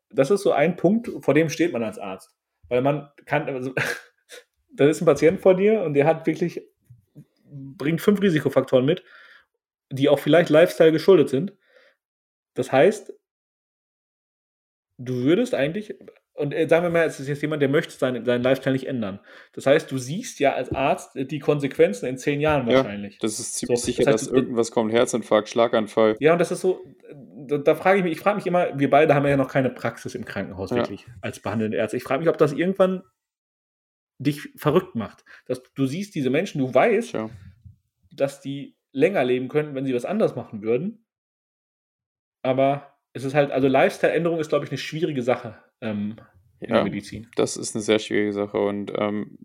[0.10, 2.36] das ist so ein Punkt, vor dem steht man als Arzt.
[2.70, 3.74] Weil man kann, also,
[4.74, 6.62] da ist ein Patient vor dir und der hat wirklich,
[7.43, 9.04] bringt fünf Risikofaktoren mit,
[9.91, 11.54] die auch vielleicht Lifestyle geschuldet sind.
[12.54, 13.14] Das heißt,
[14.98, 15.96] du würdest eigentlich,
[16.36, 18.88] und äh, sagen wir mal, es ist jetzt jemand, der möchte seinen, seinen Lifestyle nicht
[18.88, 19.20] ändern.
[19.54, 23.18] Das heißt, du siehst ja als Arzt die Konsequenzen in zehn Jahren Ja, wahrscheinlich.
[23.20, 24.92] Das ist ziemlich So, sicher, das heißt, dass du- irgendwas kommt.
[24.92, 26.16] Herzinfarkt, Schlaganfall.
[26.20, 26.86] Ja, und das ist so,
[27.48, 29.70] da, da frage ich mich, ich frage mich immer, wir beide haben ja noch keine
[29.70, 30.78] Praxis im Krankenhaus Ja.
[30.78, 31.98] wirklich als behandelnde Ärzte.
[31.98, 33.04] Ich frage mich, ob das irgendwann
[34.18, 35.24] dich verrückt macht.
[35.46, 37.30] Dass du siehst diese Menschen, du weißt, Tja.
[38.12, 41.06] dass die länger leben können, wenn sie was anderes machen würden.
[42.44, 46.15] Aber es ist halt, also Lifestyle-Änderung ist, glaube ich, eine schwierige Sache ähm,
[46.59, 47.28] in der Ja, Medizin.
[47.36, 48.57] das ist eine sehr schwierige Sache.
[48.57, 49.38] Und ähm,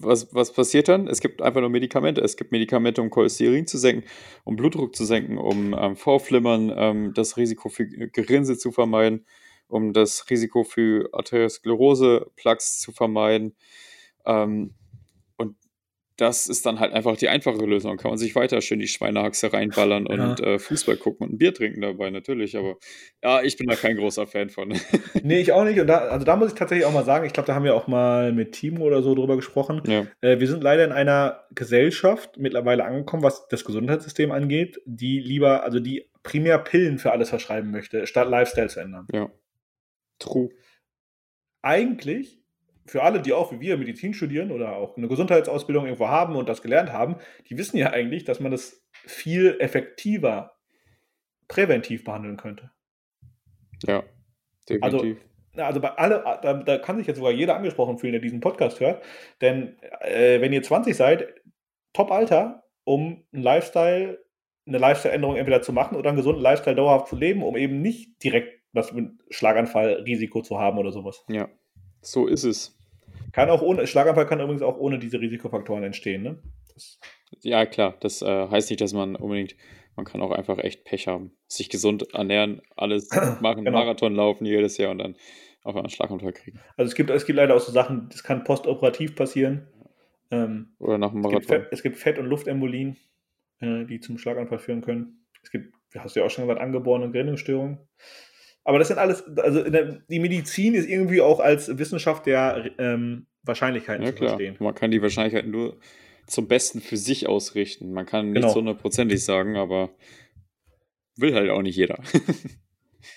[0.00, 1.06] was, was passiert dann?
[1.06, 2.20] Es gibt einfach nur Medikamente.
[2.20, 4.08] Es gibt Medikamente, um Cholesterin zu senken,
[4.44, 9.26] um Blutdruck zu senken, um ähm, Vorflimmern, ähm, das Risiko für Gerinnsel zu vermeiden,
[9.68, 13.54] um das Risiko für Arteriosklerose, Plaques zu vermeiden.
[14.24, 14.74] Ähm,
[16.16, 17.90] das ist dann halt einfach die einfache Lösung.
[17.92, 20.30] Dann kann man sich weiter schön die Schweinehaxe reinballern Ja.
[20.30, 22.56] und äh, Fußball gucken und ein Bier trinken dabei, natürlich.
[22.56, 22.76] Aber
[23.22, 24.72] ja, ich bin da kein großer Fan von.
[25.22, 25.78] Nee, ich auch nicht.
[25.78, 27.74] Und da, also da muss ich tatsächlich auch mal sagen, ich glaube, da haben wir
[27.74, 29.82] auch mal mit Timo oder so drüber gesprochen.
[29.86, 30.06] ja.
[30.22, 35.64] Äh, wir sind leider in einer Gesellschaft mittlerweile angekommen, was das Gesundheitssystem angeht, die lieber,
[35.64, 39.06] also die primär Pillen für alles verschreiben möchte, statt Lifestyle zu ändern.
[39.12, 39.30] Ja.
[40.18, 40.48] True.
[41.62, 42.40] Eigentlich,
[42.86, 46.48] für alle, die auch wie wir Medizin studieren oder auch eine Gesundheitsausbildung irgendwo haben und
[46.48, 47.16] das gelernt haben,
[47.48, 50.56] die wissen ja eigentlich, dass man das viel effektiver
[51.48, 52.70] präventiv behandeln könnte.
[53.86, 54.02] Ja.
[54.68, 55.18] Definitiv.
[55.54, 58.40] Na, Also bei alle, da, da kann sich jetzt sogar jeder angesprochen fühlen, der diesen
[58.40, 59.02] Podcast hört.
[59.40, 61.28] Denn äh, wenn ihr 20 seid,
[61.92, 64.24] top Alter, um einen Lifestyle,
[64.66, 68.22] eine Lifestyle-Änderung entweder zu machen oder einen gesunden Lifestyle dauerhaft zu leben, um eben nicht
[68.22, 71.24] direkt was mit Schlaganfall-Risiko zu haben oder sowas.
[71.28, 71.48] ja.
[72.06, 72.76] So ist es.
[73.32, 76.22] Kann auch ohne, Schlaganfall kann übrigens auch ohne diese Risikofaktoren entstehen.
[76.22, 76.38] Ne?
[76.72, 76.98] Das,
[77.42, 77.96] Ja, klar.
[78.00, 79.56] Das äh, heißt nicht, dass man unbedingt,
[79.96, 81.32] man kann auch einfach echt Pech haben.
[81.48, 83.08] Sich gesund ernähren, alles
[83.40, 83.78] machen, Genau.
[83.78, 85.16] Marathon laufen jedes Jahr und dann
[85.64, 86.60] auf einen Schlaganfall kriegen.
[86.76, 89.66] also es gibt, es gibt leider auch so Sachen, das kann postoperativ passieren.
[90.30, 91.40] Ähm, Oder nach dem es, Marathon.
[91.40, 92.96] gibt Fett, es gibt Fett- und Luftembolien,
[93.60, 95.26] äh, die zum Schlaganfall führen können.
[95.42, 97.78] Es gibt, hast du ja auch schon gesagt, angeborene Gerinnungsstörungen.
[98.66, 103.26] Aber das sind alles, also der, die Medizin ist irgendwie auch als Wissenschaft der ähm,
[103.44, 104.30] Wahrscheinlichkeiten Ja, zu klar.
[104.30, 104.56] verstehen.
[104.58, 105.76] Man kann die Wahrscheinlichkeit nur
[106.26, 107.92] zum Besten für sich ausrichten.
[107.92, 108.46] Man kann Genau.
[108.46, 109.90] nichts hundertprozentig sagen, aber
[111.16, 111.98] will halt auch nicht jeder.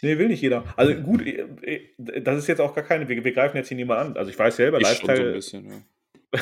[0.03, 0.63] Nee, will nicht jeder.
[0.77, 3.75] Also gut, äh, äh, das ist jetzt auch gar keine, wir, wir greifen jetzt hier
[3.77, 4.17] niemand an.
[4.17, 5.65] Also ich weiß selber, Ich schon so ein Lifestyle, bisschen,
[6.31, 6.39] ja.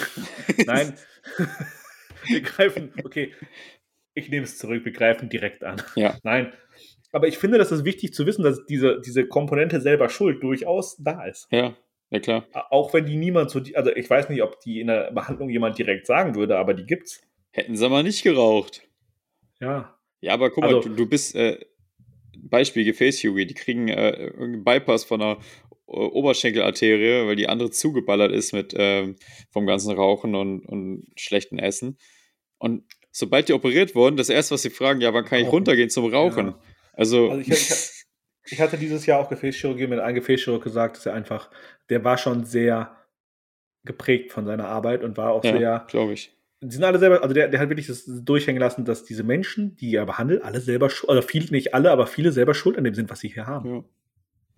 [0.66, 0.94] Nein.
[2.28, 3.34] wir greifen, okay,
[4.14, 5.82] ich nehme es zurück, wir greifen direkt an.
[5.96, 6.18] Ja.
[6.24, 6.52] Nein.
[7.12, 10.98] Aber ich finde, das ist wichtig zu wissen, dass diese, diese Komponente selber Schuld durchaus
[10.98, 11.48] da ist.
[11.52, 11.76] Ja,
[12.10, 12.48] ja klar.
[12.70, 15.78] Auch wenn die niemand so, also ich weiß nicht, ob die in der Behandlung jemand
[15.78, 17.22] direkt sagen würde, aber die gibt's.
[17.52, 18.84] Hätten sie mal nicht geraucht.
[19.60, 19.98] Ja.
[20.20, 21.60] Ja, aber guck Also- mal, du, du bist äh,
[22.38, 25.38] Beispiel Gefäßchirurgie, die kriegen äh, irgendeinen Bypass von einer
[25.88, 29.16] äh, Oberschenkelarterie, weil die andere zugeballert ist mit ähm,
[29.52, 31.98] vom ganzen Rauchen und, und schlechten Essen.
[32.60, 35.90] Und sobald die operiert wurden, das erste, was sie fragen, ja, wann kann ich runtergehen
[35.90, 36.48] zum Rauchen?
[36.48, 36.60] Ja.
[36.98, 38.06] Also, Also ich, ich,
[38.52, 41.50] ich hatte dieses Jahr auch Gefäßchirurgie mit einem Gefäßchirurg gesagt, dass er einfach,
[41.90, 42.98] der war schon sehr
[43.86, 46.36] geprägt von seiner Arbeit und war auch ja, sehr glaube ich.
[46.62, 49.78] die sind alle selber, also der, der hat wirklich das durchhängen lassen, dass diese Menschen,
[49.78, 52.96] die er behandelt, alle selber, oder viele, nicht alle, aber viele selber schuld an dem
[52.96, 53.70] sind, was sie hier haben.
[53.70, 53.84] Ja.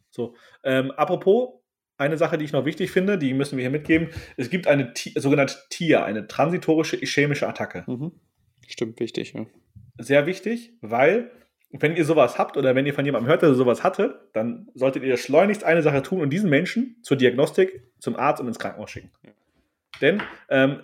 [0.10, 1.60] So, ähm, apropos,
[1.98, 4.10] eine Sache, die ich noch wichtig finde, die müssen wir hier mitgeben.
[4.38, 7.84] Es gibt eine sogenannte TIA, eine transitorische ischämische Attacke.
[7.88, 8.14] Mhm.
[8.68, 9.46] Stimmt, wichtig, ja.
[9.98, 11.30] Sehr wichtig, weil,
[11.72, 15.03] wenn ihr sowas habt oder wenn ihr von jemandem hört, der sowas hatte, dann solltet
[15.03, 18.89] ihr schleunigst eine Sache tun und diesen Menschen zur Diagnostik, zum Arzt und ins Krankenhaus
[18.89, 19.11] schicken.
[19.24, 19.32] Ja.
[20.01, 20.82] Denn ähm,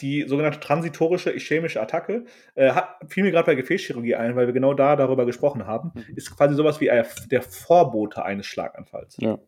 [0.00, 2.24] die sogenannte transitorische ischämische Attacke
[2.54, 5.92] äh, hat, fiel mir gerade bei Gefäßchirurgie ein, weil wir genau da darüber gesprochen haben,
[5.94, 6.16] Mhm.
[6.16, 6.90] ist quasi sowas wie
[7.30, 9.16] der Vorbote eines Schlaganfalls.
[9.18, 9.38] Ja.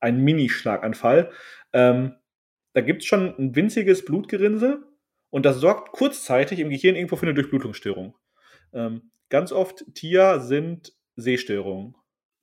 [0.00, 1.30] Ein Mini-Schlaganfall.
[1.72, 2.14] Ähm,
[2.72, 4.82] da gibt es schon ein winziges Blutgerinnsel
[5.30, 8.16] und das sorgt kurzzeitig im Gehirn irgendwo für eine Durchblutungsstörung.
[8.72, 11.96] Ähm, ganz oft TIA sind Sehstörungen.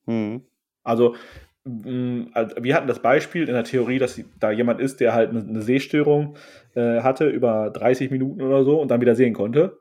[0.08, 0.48] Mhm.
[0.84, 1.16] Also,
[1.64, 5.42] also wir hatten das Beispiel in der Theorie, dass da jemand ist, der halt eine,
[5.42, 6.36] eine Sehstörung
[6.74, 9.80] äh, hatte über 30 Minuten oder so und dann wieder sehen konnte.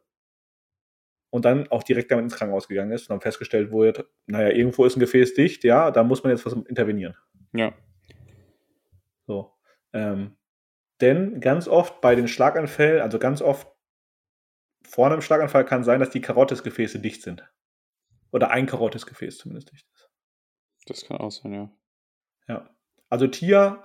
[1.31, 4.85] Und dann auch direkt damit ins Krankenhaus gegangen ist und dann festgestellt wurde, naja, irgendwo
[4.85, 7.17] ist ein Gefäß dicht, ja, da muss man jetzt was intervenieren.
[7.55, 7.73] Ja.
[9.27, 9.53] So.
[9.95, 10.37] Ähm,
[11.01, 13.67] denn ganz oft bei den Schlaganfällen, also ganz oft
[14.89, 17.49] vor einem Schlaganfall kann sein, dass die Karotisgefäße dicht sind.
[18.33, 20.11] Oder ein Karotisgefäß zumindest dicht ist.
[20.87, 21.71] Das kann auch sein, ja.
[22.49, 22.71] Ja.
[23.09, 23.85] Also TIA,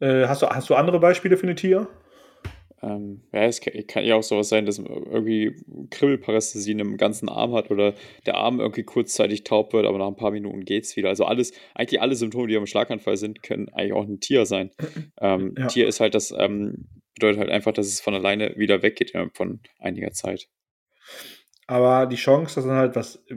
[0.00, 1.88] äh, hast, du, hast du andere Beispiele für eine TIA?
[2.82, 5.56] Ähm, ja, es kann, kann ja auch sowas sein, dass man irgendwie
[5.90, 7.94] Kribbelparästhesie in einem ganzen Arm hat oder
[8.26, 11.08] der Arm irgendwie kurzzeitig taub wird, aber nach ein paar Minuten geht's wieder.
[11.08, 14.70] Also alles, eigentlich alle Symptome, die am Schlaganfall sind, können eigentlich auch ein Tier sein.
[15.18, 15.66] Ähm, Ja.
[15.68, 19.36] Tier ist halt das, ähm, bedeutet halt einfach, dass es von alleine wieder weggeht innerhalb
[19.36, 20.48] von einiger Zeit.
[21.66, 23.36] Aber die Chance, dass dann halt was äh,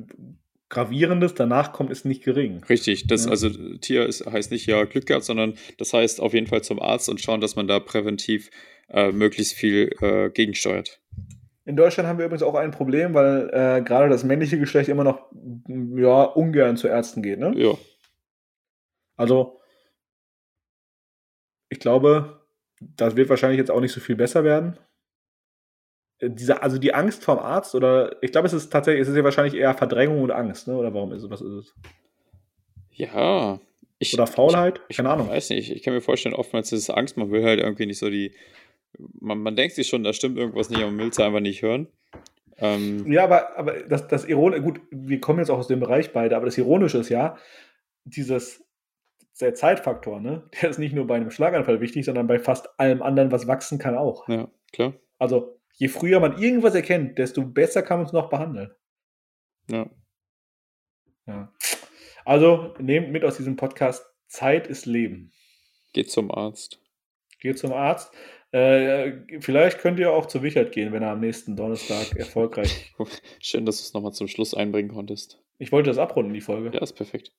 [0.70, 2.64] Gravierendes danach kommt, ist nicht gering.
[2.70, 3.32] Richtig, das, Ja.
[3.32, 6.80] also Tier ist, heißt nicht ja Glück gehabt, sondern das heißt auf jeden Fall zum
[6.80, 8.52] Arzt und schauen, dass man da präventiv
[8.90, 11.02] äh, möglichst viel äh, gegensteuert.
[11.66, 15.04] In Deutschland haben wir übrigens auch ein Problem, weil äh, gerade das männliche Geschlecht immer
[15.04, 15.32] noch
[15.68, 17.40] ja, ungern zu Ärzten geht.
[17.40, 17.54] Ne?
[17.56, 17.74] Ja,
[19.18, 19.60] Also,
[21.70, 22.39] ich glaube,
[22.80, 24.78] das wird wahrscheinlich jetzt auch nicht so viel besser werden.
[26.20, 29.16] Äh, Diese, also die Angst vom Arzt oder ich glaube, es ist tatsächlich, es ist
[29.18, 30.76] ja wahrscheinlich eher Verdrängung und Angst, ne?
[30.78, 31.30] Oder warum ist es?
[31.30, 31.74] Was ist es?
[32.92, 33.60] ja.
[34.02, 34.80] Ich, Oder Faulheit?
[34.88, 35.28] Ich, Keine ich Ahnung.
[35.28, 35.72] weiß nicht.
[35.72, 37.18] Ich kann mir vorstellen, oftmals ist es Angst.
[37.18, 38.34] Man will halt irgendwie nicht so die.
[38.98, 41.62] Man, man denkt sich schon, da stimmt irgendwas nicht, aber man will es einfach nicht
[41.62, 41.88] hören.
[42.60, 46.14] Ähm, Ja, aber, aber das, das Ironische, gut, wir kommen jetzt auch aus dem Bereich
[46.14, 47.36] beide, aber das Ironische ist ja,
[48.06, 48.64] dieses,
[49.42, 50.50] der Zeitfaktor, ne?
[50.62, 53.80] Der ist nicht nur bei einem Schlaganfall wichtig, sondern bei fast allem anderen, was wachsen
[53.80, 54.28] kann, auch.
[54.28, 54.94] ja, klar.
[55.18, 58.72] Also, je früher man irgendwas erkennt, desto besser kann man es noch behandeln.
[59.70, 59.90] Ja.
[61.26, 61.54] Ja.
[62.26, 65.32] Also, nehmt mit aus diesem Podcast, Zeit ist Leben.
[65.94, 66.80] Geht zum Arzt.
[67.40, 68.14] Geht zum Arzt.
[68.52, 72.94] Äh, vielleicht könnt ihr auch zu Wichert gehen, wenn er am nächsten Donnerstag erfolgreich.
[73.40, 75.42] Schön, dass du es nochmal zum Schluss einbringen konntest.
[75.60, 76.72] Ich wollte das abrunden, die Folge.
[76.74, 77.32] Ja, ist perfekt.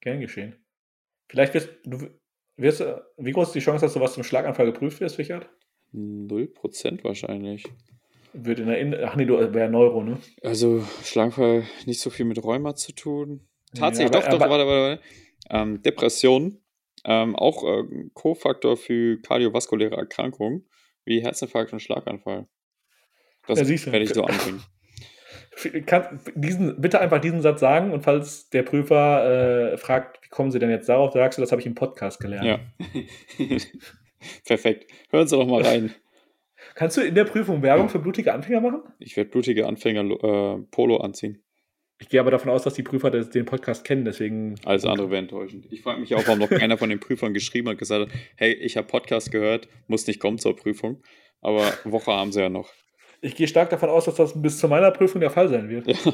[0.00, 0.63] Gern geschehen.
[1.34, 1.98] Vielleicht wirst du,
[2.58, 2.84] wirst,
[3.18, 5.50] wie groß ist die Chance, dass du was zum Schlaganfall geprüft wirst, Richard?
[5.90, 7.64] Null Prozent wahrscheinlich.
[8.34, 10.18] Wird in der In Ach nee, du wär Neuro, ne?
[10.42, 13.48] Also, Schlaganfall nicht so viel mit Rheuma zu tun.
[13.76, 15.02] Tatsächlich, Ja, doch, aber- doch, aber- warte, warte, warte.
[15.50, 16.60] Ähm, Depression,
[17.04, 17.82] ähm, auch äh,
[18.14, 20.68] Co-Faktor für kardiovaskuläre Erkrankungen,
[21.04, 22.46] wie Herzinfarkt und Schlaganfall.
[23.48, 24.62] Das Ja, werde ich so anbringen.
[25.86, 30.50] Kann, diesen, bitte einfach diesen Satz sagen und falls der Prüfer äh, fragt, wie kommen
[30.50, 32.44] Sie denn jetzt darauf, sagst du, das habe ich im Podcast gelernt.
[32.44, 32.58] Ja.
[34.44, 34.90] Perfekt.
[35.10, 35.94] Hören Sie doch mal rein.
[36.74, 38.82] Kannst du in der Prüfung Werbung für blutige Anfänger machen?
[38.98, 41.42] Ich werde blutige Anfänger äh, Polo anziehen.
[42.00, 44.56] Ich gehe aber davon aus, dass die Prüfer den Podcast kennen, deswegen.
[44.64, 45.66] Alles andere wäre enttäuschend.
[45.70, 48.52] Ich frage mich auch, warum noch keiner von den Prüfern geschrieben hat, gesagt hat, hey,
[48.52, 51.02] ich habe Podcast gehört, muss nicht kommen zur Prüfung.
[51.40, 52.72] Aber Woche haben sie ja noch.
[53.24, 55.86] Ich gehe stark davon aus, dass das bis zu meiner Prüfung der Fall sein wird.
[55.86, 56.12] Ja.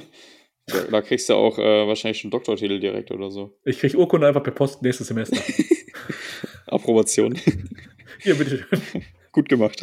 [0.92, 3.58] Da kriegst du auch äh, wahrscheinlich schon Doktortitel direkt oder so.
[3.64, 5.36] Ich kriege Urkunde einfach per Post nächstes Semester.
[6.66, 7.34] Approbation.
[8.20, 8.64] Hier, bitte.
[9.32, 9.82] Gut gemacht.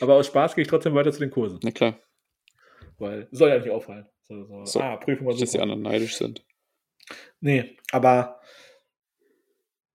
[0.00, 1.58] Aber aus Spaß gehe ich trotzdem weiter zu den Kursen.
[1.62, 1.98] Na klar.
[2.98, 4.06] Weil soll ja nicht auffallen.
[4.24, 4.64] So, so.
[4.66, 6.44] So, ah, Prüfung war dass die anderen neidisch sind.
[7.40, 8.40] Nee, aber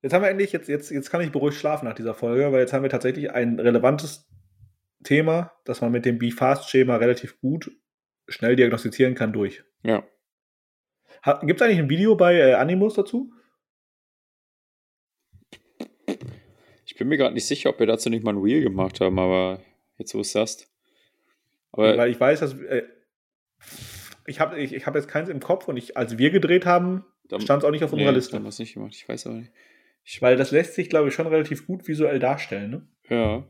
[0.02, 2.62] jetzt haben wir endlich, jetzt, jetzt, jetzt kann ich beruhigt schlafen nach dieser Folge, weil
[2.62, 4.27] jetzt haben wir tatsächlich ein relevantes
[5.08, 7.72] Thema, das man mit dem Be-Fast-Schema relativ gut
[8.28, 9.64] schnell diagnostizieren kann durch.
[9.84, 10.04] Ja.
[11.44, 13.34] Gibt es eigentlich ein Video bei äh, Animus dazu?
[16.86, 19.18] Ich bin mir gerade nicht sicher, ob wir dazu nicht mal ein Reel gemacht haben,
[19.18, 19.62] aber
[19.98, 20.70] jetzt, wo du es sagst.
[21.72, 22.84] Aber weil ich weiß, dass äh,
[24.26, 27.06] ich habe ich, ich hab jetzt keins im Kopf und ich, als wir gedreht haben,
[27.40, 28.36] stand es auch nicht auf unserer nee, Liste.
[28.36, 28.94] haben wir es nicht gemacht.
[28.94, 29.52] Ich weiß aber nicht.
[30.04, 32.70] Ich, Weil das lässt sich, glaube ich, schon relativ gut visuell darstellen.
[32.70, 32.88] Ne?
[33.10, 33.48] ja.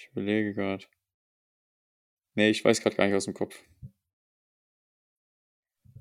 [0.00, 0.84] Ich überlege gerade.
[2.34, 3.62] Nee, ich weiß gerade gar nicht aus dem Kopf.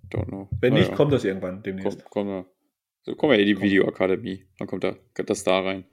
[0.09, 0.49] Don't know.
[0.61, 0.95] Wenn Na nicht, ja.
[0.95, 1.99] kommt das irgendwann demnächst.
[2.05, 2.45] Kommt, kommt ja.
[3.01, 3.65] So, kommen wir in die Kommt.
[3.65, 4.45] Videoakademie.
[4.57, 5.85] Dann kommt da, das da rein.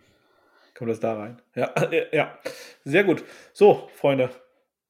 [0.75, 1.43] Kommt das da rein?
[1.57, 2.39] Ja, ja, ja.
[2.85, 3.25] Sehr gut.
[3.53, 4.31] So, Freunde.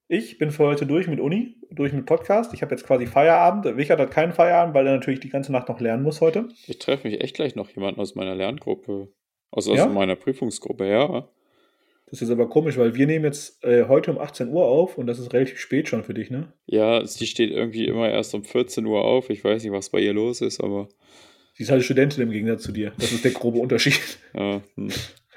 [0.09, 2.53] Ich bin für heute durch mit Uni, durch mit Podcast.
[2.53, 3.77] Ich habe jetzt quasi Feierabend.
[3.79, 6.49] Wichert hat keinen Feierabend, weil er natürlich die ganze Nacht noch lernen muss heute.
[6.67, 9.11] Ich treffe mich echt gleich noch jemanden aus meiner Lerngruppe.
[9.51, 9.87] Aus, aus Ja?
[9.87, 11.29] meiner Prüfungsgruppe, ja.
[12.09, 15.07] Das ist aber komisch, weil wir nehmen jetzt äh, heute um 18 Uhr auf und
[15.09, 16.53] das ist relativ spät schon für dich, ne?
[16.67, 19.29] Ja, sie steht irgendwie immer erst um 14 Uhr auf.
[19.29, 20.89] Ich weiß nicht, was bei ihr los ist, aber
[21.55, 22.93] Sie ist halt Studentin im Gegensatz zu dir.
[22.99, 24.19] Das ist der grobe Unterschied.
[24.35, 24.89] ja, hm.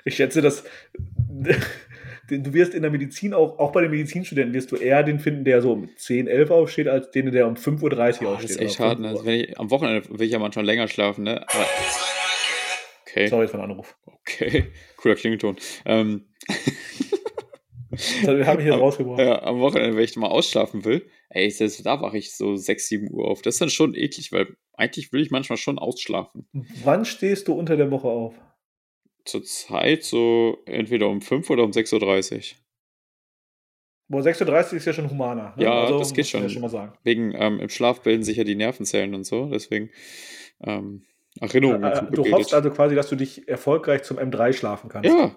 [0.05, 0.63] Ich schätze, dass
[2.29, 5.43] du wirst in der Medizin auch, auch bei den Medizinstudenten wirst du eher den finden,
[5.45, 8.49] der so um 10, 11 aufsteht, als den, der um 5.30 Uhr Oh, aufsteht.
[8.51, 8.97] das ist echt hart.
[8.97, 9.07] 5 Ne?
[9.09, 11.41] Also wenn ich, am Wochenende will ich ja manchmal länger schlafen, ne?
[11.49, 11.65] Aber,
[13.07, 13.95] okay, Sorry für den Anruf.
[14.05, 14.65] okay.
[14.97, 15.55] Cooler Klingelton.
[15.85, 16.25] Ähm,
[17.91, 19.19] Das habe ich jetzt am- rausgebracht.
[19.19, 22.87] Ja, am Wochenende, wenn ich mal ausschlafen will, ey, selbst da wache ich so 6,
[22.87, 23.41] 7 Uhr auf.
[23.41, 26.47] Das ist dann schon eklig, weil eigentlich will ich manchmal schon ausschlafen.
[26.83, 28.35] Wann stehst du unter der Woche auf?
[29.25, 32.41] Zurzeit so entweder um 5 oder um 6.30 Uhr.
[34.07, 35.53] Boah, 6.30 Uhr ist ja schon humaner.
[35.57, 35.63] Ne?
[35.63, 36.69] Ja, das geht man Ja schon.
[36.69, 36.91] schon.
[37.03, 39.89] Wegen, ähm, im Schlaf bilden sich ja die Nervenzellen und so, deswegen
[40.61, 41.05] ähm,
[41.39, 45.09] Erinnerungen Äh, sind du hoffst also quasi, dass du dich erfolgreich zum M3 schlafen kannst.
[45.15, 45.35] Ja,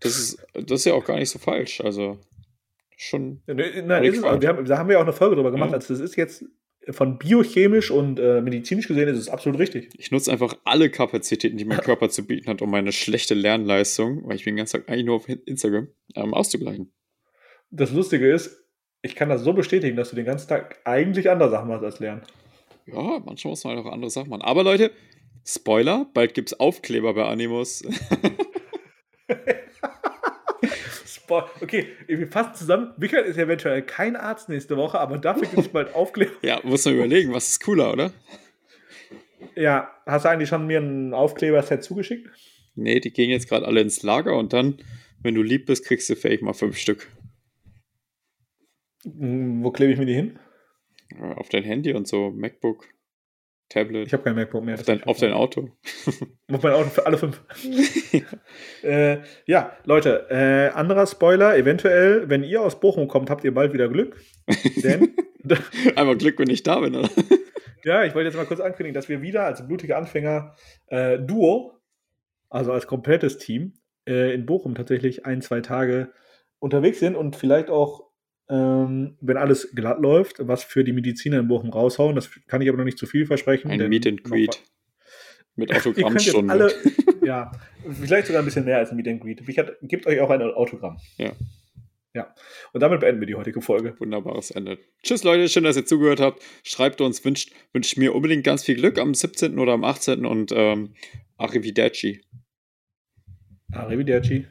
[0.00, 1.80] das ist, das ist ja auch gar nicht so falsch.
[1.80, 2.18] Also
[2.96, 3.42] schon.
[3.46, 5.70] Ne, Nein, ist es, wir haben, da haben wir auch eine Folge drüber gemacht.
[5.70, 5.76] Ja.
[5.76, 6.44] Also das ist jetzt
[6.90, 9.90] von biochemisch und äh, medizinisch gesehen ist es absolut richtig.
[9.98, 14.26] Ich nutze einfach alle Kapazitäten, die mein Körper zu bieten hat, um meine schlechte Lernleistung,
[14.26, 16.92] weil ich bin den ganzen Tag eigentlich nur auf Instagram, ähm, auszugleichen.
[17.70, 18.64] Das Lustige ist,
[19.02, 22.00] ich kann das so bestätigen, dass du den ganzen Tag eigentlich andere Sachen machst als
[22.00, 22.22] lernen.
[22.86, 24.42] Ja, manchmal muss man halt auch andere Sachen machen.
[24.42, 24.90] Aber Leute,
[25.44, 27.82] Spoiler, bald gibt es Aufkleber bei Animus.
[31.28, 32.94] Spo- Okay, wir fassen zusammen.
[32.96, 36.32] Michael ist eventuell kein Arzt nächste Woche, aber dafür gibt es bald Aufkleber.
[36.42, 38.12] ja, muss man überlegen, was ist cooler, oder?
[39.54, 42.28] Ja, hast du eigentlich schon mir ein Aufkleberset zugeschickt?
[42.74, 44.78] Nee, die gehen jetzt gerade alle ins Lager und dann,
[45.22, 47.08] wenn du lieb bist, kriegst du vielleicht mal fünf Stück.
[49.04, 50.38] Wo klebe ich mir die hin?
[51.36, 52.86] Auf dein Handy und so, MacBook,
[53.68, 54.74] Tablet, Ich habe kein MacBook mehr.
[54.74, 55.70] auf, dein, auf dein Auto.
[56.50, 57.42] Auf mein Auto für alle fünf.
[58.82, 63.74] äh, ja, Leute, äh, anderer Spoiler, eventuell, wenn ihr aus Bochum kommt, habt ihr bald
[63.74, 64.16] wieder Glück.
[64.82, 65.14] Denn,
[65.96, 67.10] Einmal Glück, wenn ich da bin, oder?
[67.84, 70.54] ja, ich wollte jetzt mal kurz ankündigen, dass wir wieder als blutige Anfänger
[70.86, 71.74] äh, Duo,
[72.48, 73.74] also als komplettes Team,
[74.08, 76.12] äh, in Bochum tatsächlich ein, zwei Tage
[76.58, 78.07] unterwegs sind und vielleicht auch,
[78.48, 82.14] ähm, wenn alles glatt läuft, was für die Mediziner in Bochum raushauen.
[82.14, 83.70] Das kann ich aber noch nicht zu viel versprechen.
[83.70, 84.62] Ein Meet and Greet
[85.56, 86.52] mit Autogrammstunde.
[86.52, 86.72] alle,
[87.24, 87.52] ja,
[87.90, 89.42] vielleicht sogar ein bisschen mehr als ein Meet and Greet.
[89.46, 90.98] Ich hat, gebt euch auch ein Autogramm.
[91.18, 91.32] Ja.
[92.14, 92.34] Ja.
[92.72, 93.94] Und damit beenden wir die heutige Folge.
[93.98, 94.78] Wunderbares Ende.
[95.02, 95.48] Tschüss, Leute.
[95.48, 96.42] Schön, dass ihr zugehört habt.
[96.64, 99.58] Schreibt uns, wünscht, wünscht mir unbedingt ganz viel Glück am 17.
[99.58, 100.24] oder am 18.
[100.24, 100.94] und ähm,
[101.36, 102.22] Arrivederci.
[103.72, 104.46] Arrivederci.